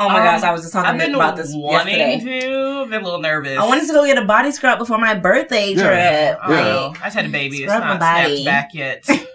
[0.00, 2.40] Oh my Um, gosh, I was just talking I've been about this wanting yesterday.
[2.40, 2.82] to.
[2.84, 3.58] I've been a little nervous.
[3.58, 6.36] I wanted to go get a body scrub before my birthday Yeah.
[6.36, 6.40] trip.
[6.46, 7.64] Oh, Like, I just had a baby.
[7.64, 8.44] It's Scrub my not snapped body.
[8.44, 9.04] back yet.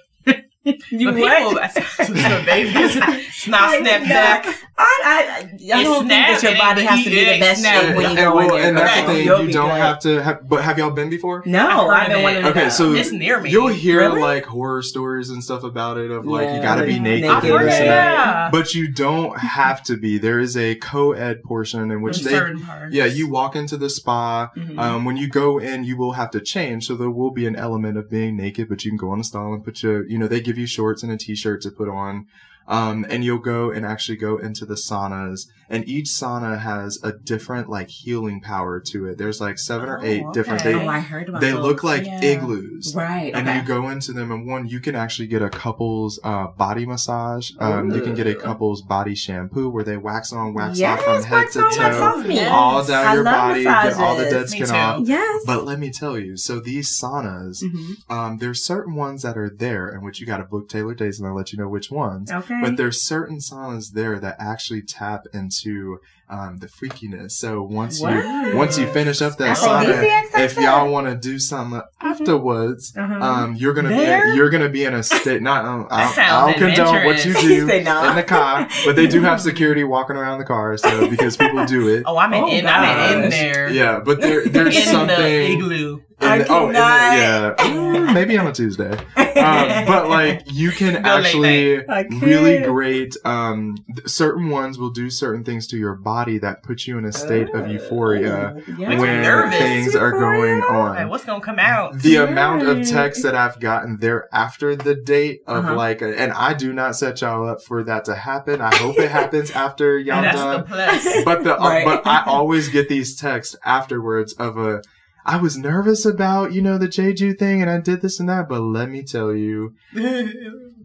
[0.64, 1.38] you but what?
[1.38, 4.10] people, I said, the baby it's not I snapped know.
[4.10, 4.63] back.
[4.76, 7.82] I, I, I don't think that your body has to be the best snap.
[7.84, 8.68] shape when you and, go in well, there.
[8.70, 9.26] and that's the thing.
[9.26, 9.78] You'll You be don't good.
[9.78, 10.24] have to.
[10.24, 11.44] Have, but have y'all been before?
[11.46, 13.52] No, I've heard I've been of wanting Okay, so It's near me.
[13.52, 14.20] You'll hear Really?
[14.22, 17.52] like horror stories and stuff about it of like Yeah, you gotta be naked, naked
[17.52, 18.14] and this and that.
[18.14, 18.50] yeah.
[18.52, 20.18] But you don't have to be.
[20.18, 22.94] There is a co-ed portion in which In they certain parts.
[22.96, 24.50] Yeah, you walk into the spa.
[24.58, 24.80] Mhm.
[24.80, 26.88] Um, when you go in, you will have to change.
[26.88, 29.24] So there will be an element of being naked, but you can go on a
[29.24, 31.88] stall and put your, you know, they give you shorts and a t-shirt to put
[31.90, 32.26] on.
[32.68, 37.12] Um, and you'll go and actually go into the saunas and each sauna has a
[37.12, 39.18] different like healing power to it.
[39.18, 40.74] There's like seven or Oh, eight different, okay.
[40.76, 41.64] oh, they, I heard about they those.
[41.64, 42.22] look like Yeah.
[42.24, 42.94] igloos.
[42.96, 43.34] right.
[43.34, 43.60] And okay.
[43.60, 47.52] you go into them, and one, you can actually get a couple's uh, body massage.
[47.60, 51.06] Um, you can get a couple's body shampoo where they wax on, wax yes, off
[51.06, 52.36] from head wax to on, wax toe, off me.
[52.36, 52.52] Yes.
[52.52, 55.08] all down I your love body, get all the dead skin off.
[55.08, 55.44] Yes.
[55.46, 57.96] But let me tell you, so these saunas, Mhm.
[58.12, 61.20] um, there's certain ones that are there, in which you got to book Tailored Dates,
[61.20, 62.32] and I'll let you know which ones.
[62.32, 62.60] Okay.
[62.62, 66.00] But there's certain saunas there that actually tap into to
[66.30, 67.32] um, the freakiness.
[67.34, 68.08] So once you
[68.56, 73.14] once you finish up that Aphrodisiacs sauna, if y'all want to do something afterwards, Uh-huh.
[73.22, 74.32] um, you're gonna There?
[74.32, 75.42] be you're gonna be in a state.
[75.42, 78.96] Not um, I, don't- I don't condone what you do Say in the car, but
[78.96, 82.04] they do have security walking around the car, so because people do it.
[82.06, 83.70] Oh, I'm in, Oh, in I'm in there.
[83.70, 85.16] Yeah, but there there's in something.
[85.18, 86.02] the igloo.
[86.22, 87.18] in I the- oh, in the- cannot.
[87.18, 88.92] yeah, Mm, maybe on a Tuesday.
[89.18, 91.78] Um, but like you can Go actually
[92.22, 93.16] really great.
[93.26, 97.06] Um, th- certain ones will do certain things to your body that puts you in
[97.06, 99.00] a state of euphoria Oh, yeah.
[99.00, 100.84] When things are going Euphoria.
[100.90, 101.10] Like, on.
[101.10, 101.98] what's gonna come out?
[102.00, 105.76] The amount of texts that I've gotten there after the date of Uh-huh.
[105.76, 108.62] like, and I do not set y'all up for that to happen.
[108.62, 111.24] I hope it happens after y'all And that's done the plus.
[111.26, 111.86] but the Right.
[111.86, 114.82] but I always get these texts afterwards of a
[115.26, 118.50] I was nervous about you know the Jeju thing and I did this and that,
[118.50, 119.74] but let me tell you,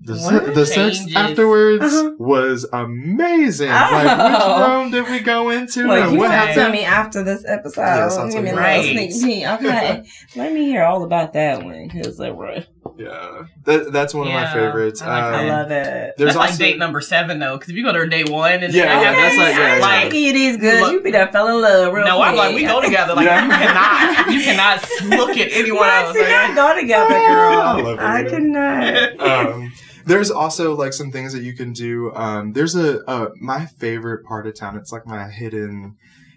[0.08, 2.12] the se- the sex afterwards Uh-huh.
[2.18, 3.68] was amazing.
[3.70, 4.58] Like Oh.
[4.58, 7.22] which room did we go into Well, and you what have to tell me after
[7.22, 7.80] this episode.
[7.82, 9.10] Yes, I'll Give tell me a little Right.
[9.10, 9.46] sneak peek.
[9.46, 10.02] Okay,
[10.36, 12.66] let me hear all about that one because like, right.
[12.96, 15.02] Yeah, that, that's one of my favorites.
[15.02, 16.14] I like Um, I love it.
[16.16, 18.72] There's that's like date number seven though, because if you go to day one and
[18.74, 20.02] Yeah, then yeah, I that's like- yeah, I yeah.
[20.04, 20.80] like it is good.
[20.80, 22.28] Look- you be that fell in love real no, quick.
[22.28, 23.14] I'm like we go together.
[23.14, 23.44] Like Yeah.
[23.44, 26.14] you cannot, you cannot look at anyone else.
[26.14, 27.84] we Like, not go together, I girl.
[27.84, 28.28] love it, I yeah.
[28.28, 29.20] could not.
[29.20, 29.67] um,
[30.08, 32.12] there's also like some things that you can do.
[32.14, 34.76] Um, there's a, uh, my favorite part of town.
[34.76, 35.96] It's like my hidden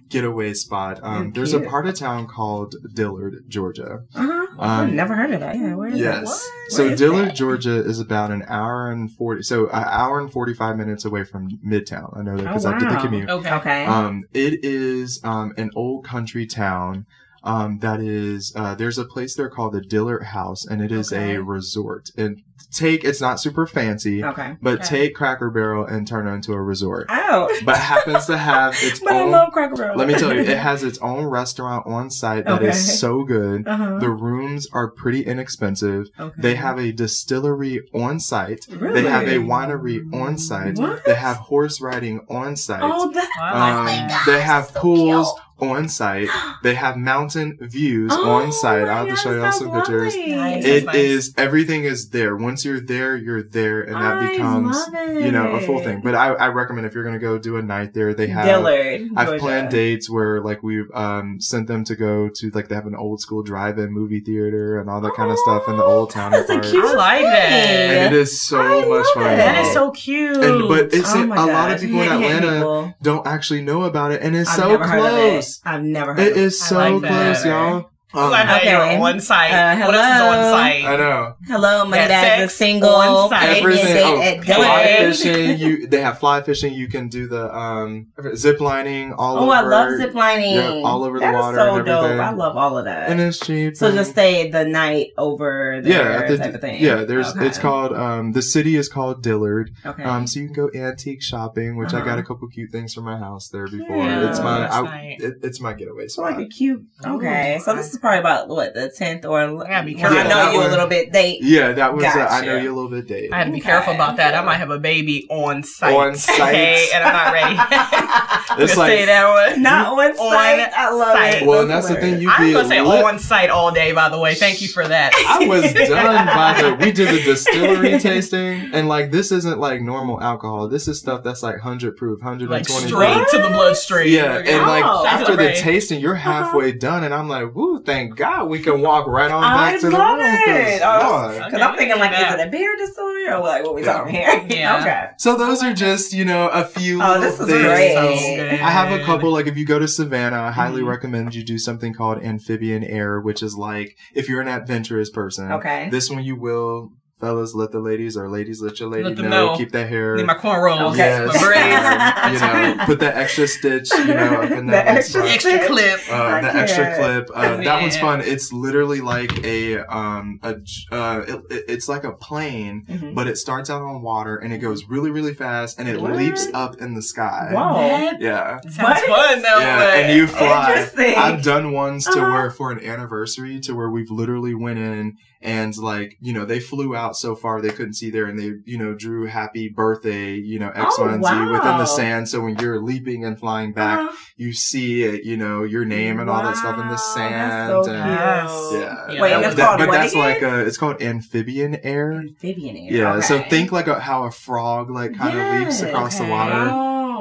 [0.09, 0.99] getaway spot.
[1.01, 4.01] Um, there's a part of town called Dillard, Georgia.
[4.13, 4.47] Uh-huh.
[4.59, 5.55] Um, I've never heard of that.
[5.55, 6.25] Yeah, where is Yes.
[6.27, 6.71] that?
[6.75, 7.35] So Where is Dillard, that?
[7.35, 11.47] Georgia is about an hour and 40, so an hour and 45 minutes away from
[11.65, 12.17] Midtown.
[12.17, 13.29] I know that because Oh, I did the commute.
[13.29, 13.53] okay.
[13.53, 13.85] Okay.
[13.85, 17.05] Um, it is um, an old country town.
[17.43, 21.11] Um, that is, uh, there's a place there called the Dillard House, and it is
[21.11, 21.35] Okay.
[21.35, 22.09] a resort.
[22.15, 24.55] And take, it's not super fancy, okay.
[24.61, 24.83] but Okay.
[24.87, 27.07] take Cracker Barrel and turn it into a resort.
[27.09, 27.49] Ow.
[27.65, 29.31] But happens to have its But I own.
[29.31, 29.97] love Cracker Barrel.
[29.97, 33.67] let me tell you, it has its own restaurant on site that is so good.
[33.67, 33.97] Uh-huh.
[33.97, 36.07] The rooms are pretty inexpensive.
[36.19, 36.35] okay.
[36.39, 38.67] They have a distillery on site.
[38.69, 39.01] Really?
[39.01, 40.77] They have a winery on site.
[40.77, 41.03] What?
[41.05, 42.81] They have horse riding on site.
[42.83, 43.29] Oh, that.
[43.41, 44.23] I Um, that.
[44.27, 46.27] they have so pools on site.
[46.63, 48.87] They have mountain views on site.
[48.87, 50.15] I'll have to show y'all some pictures.
[50.15, 50.65] Nice.
[50.65, 52.35] It That's is everything is there.
[52.35, 54.77] Once you're there, you're there, and that I becomes
[55.23, 56.01] you know a full thing.
[56.01, 58.45] But I, I recommend if you're gonna go do a night there, they have.
[58.45, 59.09] Dillard.
[59.15, 59.39] I've Georgia.
[59.39, 62.95] planned dates where like we've um sent them to go to like they have an
[62.95, 66.31] old school drive-in movie theater and all that kind of stuff in the old town
[66.31, 67.51] That's a cute I like that.
[67.51, 69.33] And it is so I much love fun.
[69.33, 69.37] it.
[69.37, 70.37] That so cute.
[70.37, 72.93] And, but it's Oh a my lot of people in Hint, hint, Atlanta people.
[73.01, 75.50] don't actually know about it, and it's I've so never heard of it.
[75.57, 75.73] Close.
[75.73, 76.37] I've never heard it.
[76.37, 77.90] is so close, y'all.
[78.13, 78.71] I'm Um, glad Okay.
[78.71, 79.51] you're on site.
[79.51, 80.29] Uh, what else is hello.
[80.29, 80.83] on site?
[80.85, 81.33] I know.
[81.47, 83.57] Hello, my Yeah, dad's a single on site.
[83.59, 84.03] Everything.
[84.03, 85.57] Oh, at fly fishing.
[85.59, 86.73] You they have fly fishing.
[86.73, 89.51] You can do the um zip lining all Oh, over.
[89.53, 90.55] I love zip lining.
[90.55, 92.03] Yeah, all over the That is water so and dope.
[92.03, 92.19] everything.
[92.19, 93.09] I love all of that.
[93.09, 93.77] and it's cheap.
[93.77, 96.81] so and- just stay the night over there yeah, the- type of thing.
[96.81, 97.03] yeah.
[97.05, 97.47] There's Okay.
[97.47, 99.71] it's called um the city is called Dillard.
[99.85, 100.03] Okay.
[100.03, 102.19] Um, so you can go antique shopping, which I got Uh-huh.
[102.19, 103.97] a couple cute things for my house there before.
[103.97, 105.21] Yeah, it's my I, nice.
[105.21, 106.37] it, it's my getaway so spot.
[106.37, 106.83] like a cute.
[107.05, 109.39] Okay, Ooh, so this is probably about what the tenth or.
[109.41, 110.17] I gotta be when careful.
[110.19, 111.39] I know you one- a little bit date.
[111.41, 113.31] yeah, that was uh, I know you a little bit date.
[113.31, 113.69] I had to be Okay.
[113.69, 114.33] careful about that.
[114.35, 115.93] I might have a baby on site.
[115.95, 116.39] On site.
[116.41, 117.55] Okay, and I'm not ready.
[117.57, 119.61] I'm It's like- say that one.
[119.61, 120.73] Not on site.
[120.75, 121.41] I love site.
[121.41, 121.47] it.
[121.47, 122.21] Well, and that's the thing.
[122.21, 123.93] You I'm gonna say lit- on site all day.
[123.93, 125.13] By the way, thank you for that.
[125.15, 126.75] I was done by the.
[126.85, 130.67] We did the distillery tasting, and like this isn't like normal alcohol.
[130.67, 133.31] This is stuff that's like hundred proof, hundred and like straight proof.
[133.31, 134.07] to the bloodstream.
[134.13, 134.53] Yeah, Okay.
[134.53, 135.05] and like Oh.
[135.05, 138.81] after the tasting, you're halfway done, and I'm like, "Woo, thank thank God we can
[138.81, 140.25] walk right on I back to the love room.
[140.45, 140.81] 'cause, it.
[140.83, 141.35] Oh, Lord.
[141.37, 142.33] Because Okay, I'm thinking like, yeah.
[142.35, 143.93] is it a beer distillery or like what we Yeah.
[143.93, 144.45] talking here?
[144.49, 144.79] Yeah.
[144.81, 145.05] okay.
[145.17, 147.63] So those are just, you know, a few Oh, little this is things.
[147.63, 147.93] great.
[147.93, 150.87] So I have a couple, like if you go to Savannah, I highly Mhm.
[150.89, 155.51] recommend you do something called amphibian air, which is like, if you're an adventurous person,
[155.53, 155.89] Okay.
[155.91, 156.89] this one you will,
[157.21, 159.55] fellas, let the ladies or ladies let your lady Let know, know.
[159.57, 160.15] keep that hair.
[160.17, 161.25] Need my cornrows, Okay.
[161.25, 162.33] my braids, Yes.
[162.75, 165.33] you know, put that extra stitch, you know, up in The that little extra spot.
[165.35, 165.99] extra clip.
[166.09, 166.99] Uh, I the extra can't.
[167.27, 167.29] clip.
[167.37, 168.21] Uh, that one's fun.
[168.21, 173.15] It's literally like a um a j- uh it, it- it's like a plane, Mhm.
[173.15, 176.13] but it starts out on water and it goes really really fast and it What?
[176.17, 177.51] leaps up in the sky.
[177.53, 177.75] Wow.
[177.75, 178.59] That Yeah.
[178.61, 178.99] sounds What?
[179.05, 179.59] fun though.
[179.59, 180.89] Yeah, but- and you fly.
[181.17, 182.31] I've done ones to Uh-huh.
[182.31, 186.59] where for an anniversary to where we've literally went in and like you know they
[186.59, 190.33] flew out so far they couldn't see there and they you know drew happy birthday
[190.35, 193.39] you know X Oh, Y and Z within the sand so when you're leaping and
[193.39, 194.15] flying back Uh-huh.
[194.37, 197.85] you see it you know your name and all that stuff in the sand That's
[197.87, 198.69] so and Yes.
[198.69, 198.81] cute.
[198.81, 199.21] yeah, Yeah.
[199.21, 200.25] Wait, that- and it's that- but what that's again?
[200.25, 202.93] like a it's called amphibian air Amphibian air.
[202.93, 205.89] yeah so think like a, how a frog like kind of leaps Yes.
[205.89, 206.69] across the water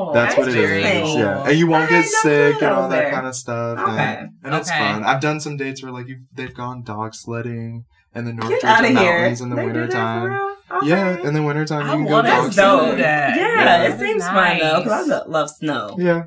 [0.03, 1.15] Oh, that's what it is.
[1.15, 3.11] Yeah, and you won't I get sick and all that there.
[3.13, 3.79] kind of stuff.
[3.79, 3.99] Okay.
[3.99, 5.05] And, and it's fun.
[5.05, 7.85] I've done some dates where like you they've gone dog sledding
[8.15, 9.19] in the North Get out Georgia of here.
[9.19, 10.33] mountains in the They do winter time.
[10.73, 10.89] Okay.
[10.89, 12.89] Yeah, in the wintertime you I can go dog to That's do sledding.
[12.91, 12.99] dope.
[12.99, 13.37] that.
[13.37, 13.83] Yeah, Yeah.
[13.95, 15.97] it seems fun though because I love snow.
[15.99, 16.25] Yeah.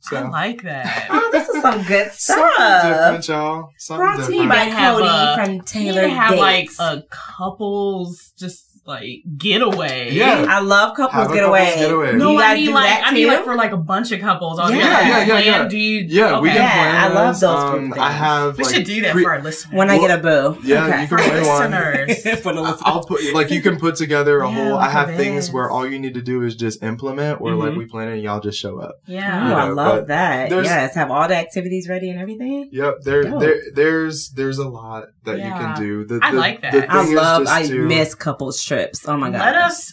[0.00, 0.16] So.
[0.18, 1.06] I like that.
[1.10, 2.82] Oh, this is some good something stuff.
[2.84, 3.70] different, y'all.
[3.78, 4.50] Something Brought to you different.
[4.50, 10.10] by Codee a- from You Taylor need to have like a couples just like getaway.
[10.12, 10.46] Yeah.
[10.48, 11.60] I love couples getaway.
[11.64, 12.12] couples getaway.
[12.16, 14.20] No, you guys I mean do like I mean like for like a bunch of
[14.20, 15.44] couples on Yeah, your yeah, yeah, plan.
[15.46, 15.68] yeah.
[15.68, 16.00] Do you?
[16.08, 16.58] Yeah, we okay.
[16.58, 17.40] can Yeah, plan I love those.
[17.40, 17.98] those Um, things.
[17.98, 19.74] I have We like should do that pre- for our listeners.
[19.74, 20.58] when I get a boo.
[20.64, 21.00] Yeah, okay.
[21.02, 21.70] you for can our play one.
[21.70, 22.40] listeners.
[22.42, 22.82] For the I- listeners.
[22.84, 24.76] I'll put like you can put together a Yeah, whole.
[24.78, 27.78] I have things where all you need to do is just implement, or like Mhm.
[27.78, 28.96] we plan it and y'all just show up.
[29.06, 29.50] yeah.
[29.50, 30.50] Oh, I love that.
[30.50, 32.68] Yes, have all the activities ready and everything.
[32.72, 36.20] Yep, there, there, there's, there's a lot that you can do.
[36.22, 36.90] I like that.
[36.90, 37.46] I love.
[37.48, 39.08] I miss couples trips.
[39.08, 39.40] Oh my god.
[39.40, 39.92] Let us.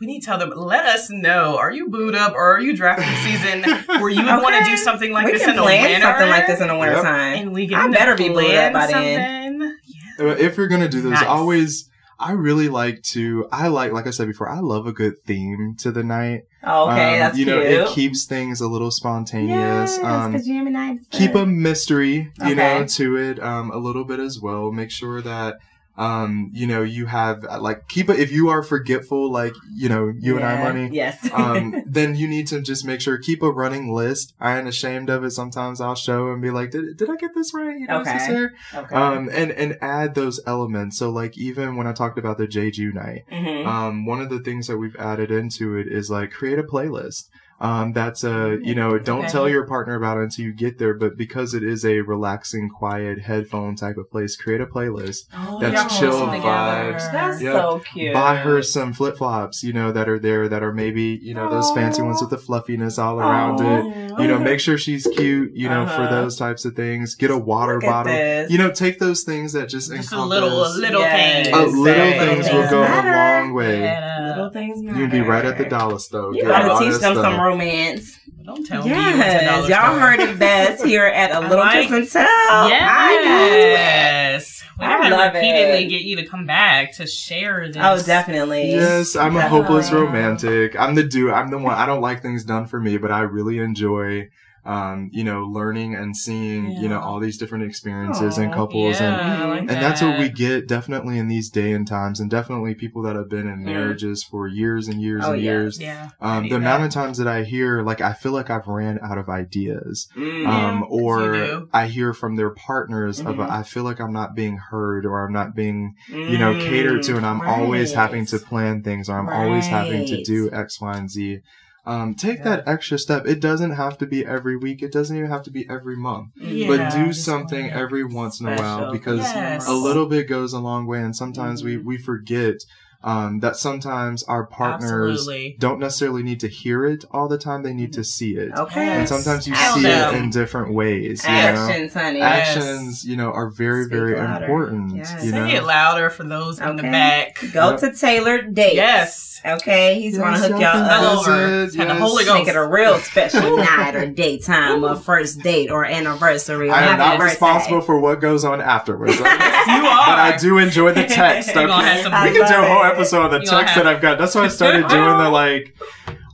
[0.00, 0.50] We need to tell them.
[0.54, 1.56] Let us know.
[1.58, 3.62] Are you booed up or are you drafting season
[4.00, 6.06] where you would want to do something like we this can in the plan winter?
[6.06, 7.02] something like this in the winter Yep.
[7.04, 7.38] time.
[7.38, 9.60] and we get I to better be booed up by then.
[9.60, 9.76] something.
[10.18, 11.24] Uh, If you're gonna do this, Nice.
[11.24, 11.88] always.
[12.18, 13.46] I really like to.
[13.52, 16.44] I like, like I said before, I love a good theme to the night.
[16.64, 17.72] Oh, okay, Um, that's you know, cute.
[17.72, 19.50] it keeps things a little spontaneous.
[19.98, 20.94] Yes, um, because Gemini.
[21.10, 24.72] keep a mystery, you know, to it um, a little bit as well.
[24.72, 25.56] Make sure that
[25.98, 29.88] um, you know you have uh, like keep it if you are forgetful, like you
[29.88, 30.94] know you and I, Moni.
[30.94, 31.28] Yes.
[31.34, 34.34] um, then you need to just make sure keep a running list.
[34.40, 35.30] I ain't ashamed of it.
[35.30, 38.46] Sometimes I'll show and be like, "Did, did I get this right?" You know, Okay.
[38.74, 38.94] okay.
[38.94, 40.98] Um, and and add those elements.
[40.98, 43.66] So like even when I talked about the Jeju night, Mhm.
[43.66, 47.28] um, one of the things that we've added into it is like create a playlist.
[47.58, 49.28] Um, that's a, you know, don't Okay.
[49.32, 52.68] tell your partner about it until you get there, but because it is a relaxing,
[52.68, 55.24] quiet headphone type of place, create a playlist.
[55.34, 57.10] Oh, That's y'all chill vibes.
[57.12, 57.52] That's yeah.
[57.52, 58.12] so cute.
[58.12, 61.48] Buy her some flip flops, you know, that are there that are maybe, you know,
[61.50, 63.86] those fancy ones with the fluffiness all around it.
[64.18, 66.14] You know, make sure she's cute, you know, for Uh-huh.
[66.14, 67.14] those types of things.
[67.14, 68.12] Get a water Look bottle.
[68.12, 68.50] this.
[68.50, 71.46] You know, take those things that just, Just a little, a little Yes.
[71.46, 71.54] thing.
[71.54, 72.26] Uh, little Exactly.
[72.42, 73.08] things will go Matter.
[73.08, 73.80] a long way.
[74.28, 74.98] Little things matter.
[75.00, 76.34] You'll be right at the dollar store.
[76.34, 77.24] You gotta teach them stuff.
[77.24, 78.18] some romance.
[78.44, 81.88] Don't tell me you Yes, y'all heard it best here at a I little like-
[81.88, 82.26] kiss and tell.
[82.28, 83.18] I
[83.66, 84.62] Yes.
[84.78, 85.88] We I gotta love repeatedly it.
[85.88, 87.78] get you to come back to share this.
[87.80, 88.70] Oh, definitely.
[88.72, 90.78] Yes, I'm a hopeless romantic.
[90.78, 91.32] I'm the dude.
[91.32, 91.74] I'm the one.
[91.74, 94.28] I don't like things done for me, but I really enjoy,
[94.66, 99.16] um, you know, learning and seeing, you know, all these different experiences and couples and.
[99.16, 102.30] Yeah, I like And that's what we get definitely in these day and times, and
[102.30, 105.80] definitely people that have been in marriages for years and years Oh, and years.
[105.80, 106.10] Yeah.
[106.20, 106.86] Um, the amount that.
[106.86, 110.08] of times that I hear, like, I feel like I've ran out of ideas.
[110.16, 110.46] Mm.
[110.46, 111.66] um, or.
[111.72, 113.50] I hear from their partners of Mhm.
[113.50, 115.94] I feel like I'm not being heard or I'm not being
[116.26, 119.66] you know catered to, and I'm Mm, always having to plan things or I'm always
[119.68, 121.40] having to do X, Y, and Z.
[121.86, 122.44] Um, take Yeah.
[122.56, 123.26] that extra step.
[123.26, 124.82] It doesn't have to be every week.
[124.82, 126.30] It doesn't even have to be every month.
[126.42, 126.66] Mm.
[126.66, 129.68] but do something every once in a while because Yes.
[129.68, 131.00] a little bit goes a long way.
[131.00, 131.84] And sometimes we Mhm.
[131.84, 132.56] we forget
[133.04, 135.56] um, that sometimes our partners Absolutely.
[135.60, 137.62] don't necessarily need to hear it all the time.
[137.62, 138.50] They need to see it.
[138.56, 138.88] Okay.
[138.88, 139.82] And sometimes you Action.
[139.82, 141.22] see it in different ways.
[141.22, 141.36] You know?
[141.38, 142.18] Actions, honey.
[142.18, 142.56] Yes.
[142.56, 144.44] actions, you know, are very, Speak very louder.
[144.46, 144.96] important.
[144.96, 145.14] Yes.
[145.22, 147.38] You Say know, it louder for those in the back.
[147.52, 147.80] Go Yep.
[147.80, 148.74] to Tailored Dates.
[148.74, 149.35] Yes.
[149.44, 151.18] Okay, he's gonna hook y'all y'all up.
[151.26, 151.30] visit.
[151.32, 151.48] over.
[151.64, 151.94] visit, Had the.
[151.96, 152.38] Holy Ghost.
[152.38, 156.68] Make it a real special night or daytime or first date or anniversary.
[156.70, 159.16] or I am not responsible for what goes on afterwards.
[159.18, 160.06] but You are.
[160.06, 161.50] But I do enjoy the text.
[161.56, 161.66] Okay?
[161.70, 164.02] have some- we can do a whole episode of the You text have- that I've
[164.02, 164.18] got.
[164.18, 165.74] That's why I started doing the like.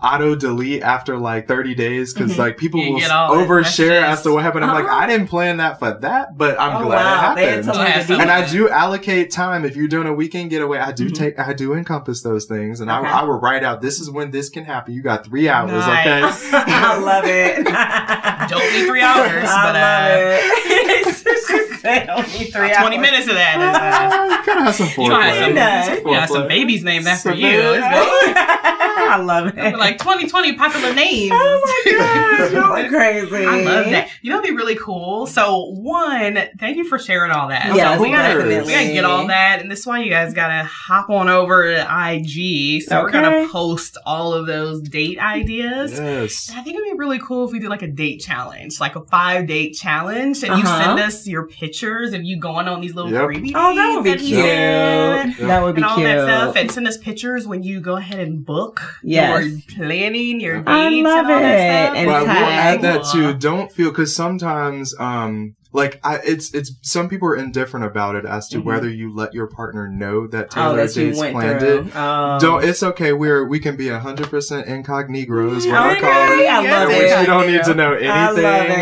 [0.02, 4.02] Auto delete after like 30 days because like people You will get all the overshare
[4.02, 4.64] as to what happened.
[4.64, 4.96] I'm like, Uh-huh.
[4.96, 7.34] I didn't plan that for that, but I'm Oh, glad wow.
[7.36, 7.64] it happened.
[7.64, 10.50] told you Yeah, to do and I do allocate time if you're doing a weekend
[10.50, 10.78] getaway.
[10.78, 11.14] I do Mhm.
[11.14, 13.08] take, I do encompass those things, and Okay.
[13.08, 13.80] I, I will write out.
[13.80, 14.92] This is when this can happen.
[14.94, 16.48] You got three hours, Nice.
[16.52, 16.56] okay?
[16.66, 17.64] I love it.
[18.48, 21.16] Don't need three hours, I but love it.
[21.46, 22.76] she said only three uh, hours.
[22.78, 23.76] 20 minutes of that is.
[23.76, 25.44] Uh, you gotta have some you gonna have foreplay.
[25.44, 25.98] some, Nice.
[25.98, 28.81] you got some babies named after Some you.
[28.96, 29.02] Babies.
[29.02, 29.08] It's good.
[29.12, 29.54] I love it.
[29.56, 31.30] We're like 2020 popular names.
[31.34, 33.46] oh my gosh, y'all are crazy.
[33.46, 34.10] I love that.
[34.22, 35.26] You know, it'd be really cool.
[35.26, 37.74] So, one, thank you for sharing all that.
[37.74, 38.66] Yes, so we gotta, definitely.
[38.66, 41.64] we gotta get all that, and this is why you guys gotta hop on over
[41.74, 42.82] to IG.
[42.82, 45.92] So we're gonna post all of those date ideas.
[45.92, 46.48] Yes.
[46.50, 48.96] And I think it'd be really cool if we did like a date challenge, like
[48.96, 50.84] a five date challenge, and you Uh-huh.
[50.84, 53.24] send us your pictures of you going on these little Yep.
[53.26, 54.38] creepy Oh, that would be dates cute.
[54.44, 56.06] and- That would be and all cute.
[56.08, 59.44] that stuff, and send us pictures when you go ahead and book Yes.
[59.46, 61.86] your planning, your dates, I love and all that it.
[61.88, 61.96] stuff.
[61.98, 63.34] And But I will add that too.
[63.34, 68.24] Don't feel because sometimes, um, like I, it's it's some people are indifferent about it
[68.26, 68.64] as to Mhm.
[68.64, 71.78] whether you let your partner know that oh, Tailored that dates went planned through.
[71.80, 71.96] it.
[71.96, 72.38] Oh.
[72.40, 72.64] Don't.
[72.64, 73.12] It's okay.
[73.14, 76.10] We're we can be hundred percent incognito is what I Okay, call
[76.40, 76.46] it.
[76.46, 77.20] I love in it.
[77.20, 78.12] you don't need to know anything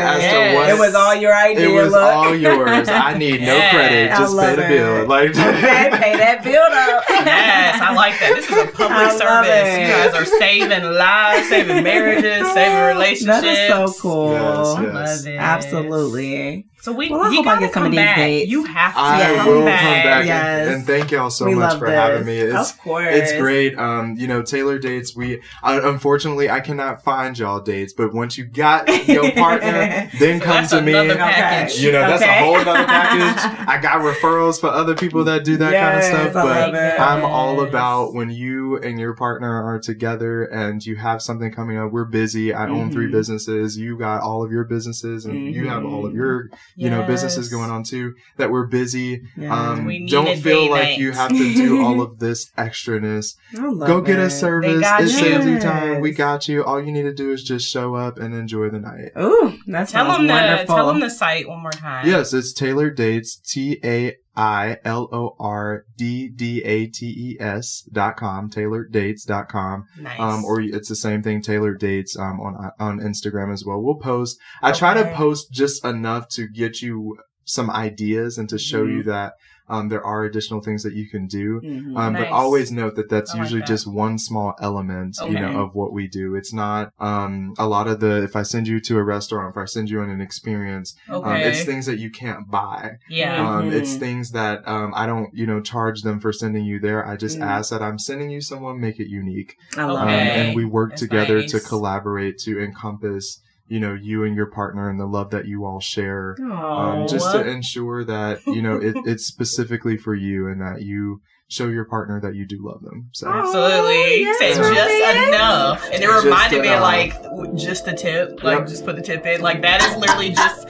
[0.01, 0.33] as Yes.
[0.53, 1.69] to what It was all your idea.
[1.69, 2.03] It was look.
[2.03, 2.89] all yours.
[2.89, 3.75] I need no Yes.
[3.75, 4.09] credit.
[4.11, 4.69] Just pay the it.
[4.69, 5.07] bill.
[5.07, 7.05] Like okay, pay that bill up.
[7.31, 8.35] Yes, I like that.
[8.35, 9.49] This is a public service.
[9.51, 9.83] it.
[9.83, 13.43] You guys are saving lives, saving marriages, saving relationships.
[13.43, 14.33] That is so cool.
[14.33, 15.25] Yes, yes.
[15.25, 15.37] Love it.
[15.39, 16.67] Absolutely.
[16.83, 18.17] So we, Well, you gotta get some come of these back.
[18.17, 18.51] dates.
[18.51, 19.47] You have to I Yeah.
[19.47, 19.81] will come back.
[19.81, 20.69] come back and- Yes.
[20.77, 21.95] and, thank y'all so we much for this.
[21.99, 22.39] having me.
[22.39, 23.07] It's of course.
[23.11, 23.79] It's great.
[23.79, 25.15] Um, you know, Tailored dates.
[25.15, 30.41] We uh, unfortunately I cannot find y'all dates, but once you got your partner, then
[30.41, 30.93] So come that's to me.
[31.17, 31.81] package.
[31.83, 33.59] You know, that's a whole other package.
[33.69, 37.01] I got referrals for other people that do that Yes, kind of stuff, I but.
[37.01, 41.77] I'm all about when you and your partner are together and you have something coming
[41.77, 41.93] up.
[41.93, 42.55] We're busy.
[42.55, 43.13] I own three Mhm.
[43.13, 43.77] businesses.
[43.77, 47.49] You got all of your businesses and you have all of your, you know, businesses
[47.49, 48.15] going on too.
[48.37, 49.23] That we're busy.
[49.37, 49.51] Yes.
[49.51, 50.99] Um, We don't feel like night.
[50.99, 53.35] you have to do all of this extraness.
[53.55, 54.23] I Go get it.
[54.27, 54.81] a service.
[54.81, 55.61] got It saves you you.
[55.61, 56.01] time.
[56.01, 56.65] We got you.
[56.65, 59.13] All you need to do is just show up and enjoy the night.
[59.17, 60.75] oh that's Tell sounds them the wonderful.
[60.77, 62.07] tell them the site one more time.
[62.07, 63.37] Yes, it's Tailored Dates.
[63.37, 68.49] T A I L O R D D A T E S dot com.
[68.51, 69.85] TailoredDates dot com.
[69.99, 70.21] Nice.
[70.21, 71.43] Um, or it's the same thing.
[71.43, 73.83] Tailored Dates um on on Instagram as well.
[73.83, 74.39] We'll post.
[74.63, 78.93] I try to post just enough to get you some ideas and to show Mhm.
[78.93, 79.33] you that
[79.71, 81.61] um there are additional things that you can do.
[81.65, 81.97] Mhm.
[81.97, 82.23] Um, Nice.
[82.25, 83.67] but always note that that's I like usually that.
[83.69, 86.35] just one small element, you know, of what we do.
[86.35, 89.57] It's not, um, a lot of the, if I send you to a restaurant, if
[89.57, 91.49] I send you on an experience, um, okay.
[91.49, 92.99] it's things that you can't buy.
[93.09, 93.59] yeah.
[93.59, 94.01] Um, it's Mhm.
[94.01, 97.07] things that, um, I don't, you know, charge them for sending you there.
[97.07, 97.43] I just Mhm.
[97.47, 99.57] ask that I'm sending you someone, make it unique.
[99.77, 100.41] I Um, Okay.
[100.41, 103.41] and we work That's together to collaborate to encompass,
[103.71, 107.31] you know, you and your partner and the love that you all share um, just
[107.31, 111.85] to ensure that you know it, it's specifically for you and that you show your
[111.85, 113.09] partner that you do love them.
[113.13, 113.41] So Aw.
[113.43, 114.21] Absolutely.
[114.23, 114.75] You said yes,
[115.13, 115.85] just enough.
[115.93, 116.81] And it Just reminded me enough.
[116.83, 118.43] like just the tip.
[118.45, 118.69] Like Yep.
[118.69, 119.41] just put the tip in.
[119.41, 120.65] Like that is literally just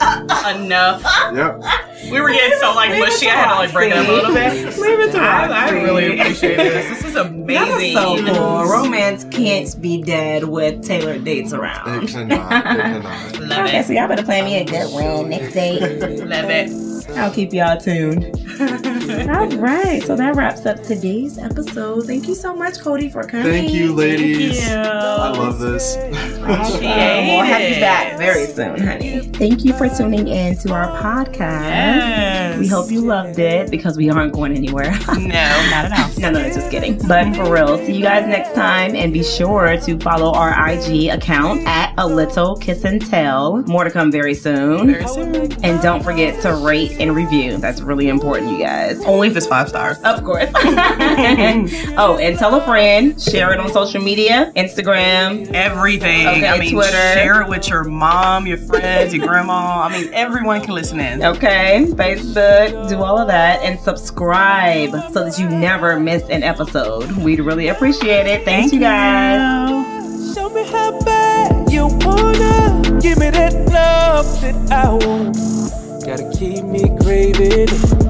[0.56, 1.02] enough.
[1.34, 1.60] yep,
[2.10, 3.26] We were getting so like Leave mushy.
[3.28, 4.78] I had to like break it up a little bit.
[4.78, 6.88] Leave it to I, I really appreciate this.
[7.00, 7.94] This is amazing.
[7.94, 8.64] That is so cool.
[8.72, 12.08] Romance can't be dead with tailored dates it around.
[12.08, 12.52] cannot.
[12.52, 13.38] It cannot.
[13.40, 13.84] Love Okay, it.
[13.86, 15.80] so y'all better plan me a good one next date.
[16.24, 16.70] Love it.
[17.18, 18.24] I'll keep y'all tuned.
[19.10, 22.06] All right, so that wraps up today's episode.
[22.06, 23.46] Thank you so much, Codee, for coming.
[23.46, 24.60] Thank you, ladies.
[24.60, 24.90] Thank you.
[24.90, 25.96] I love this.
[25.96, 26.80] Awesome.
[26.80, 29.20] We'll have you back very soon, honey.
[29.20, 31.38] Thank you for tuning in to our podcast.
[31.40, 32.58] Yes.
[32.60, 34.96] We hope you loved it because we aren't going anywhere.
[35.20, 35.26] No,
[35.70, 36.18] not at all.
[36.20, 36.98] no, no, just kidding.
[37.06, 41.08] But for real, see you guys next time and be sure to follow our IG
[41.10, 43.58] account at a little kiss and tell.
[43.62, 44.86] More to come very soon.
[44.92, 45.52] Very soon.
[45.64, 47.58] And don't forget to rate and review.
[47.58, 48.99] That's really important, you guys.
[49.06, 49.98] Only if it's five stars.
[49.98, 50.50] Of course.
[50.54, 55.50] oh, and tell a friend, share it on social media, Instagram.
[55.52, 56.26] Everything.
[56.26, 56.90] Okay, I mean, Twitter.
[56.90, 59.82] share it with your mom, your friends, your grandma.
[59.82, 61.24] I mean, everyone can listen in.
[61.24, 67.10] Okay, Facebook, do all of that and subscribe so that you never miss an episode.
[67.12, 68.44] We'd really appreciate it.
[68.44, 70.34] Thanks, you guys.
[70.34, 75.36] Show me how bad you wanna give me that love that I want.
[76.04, 78.09] Gotta keep me craving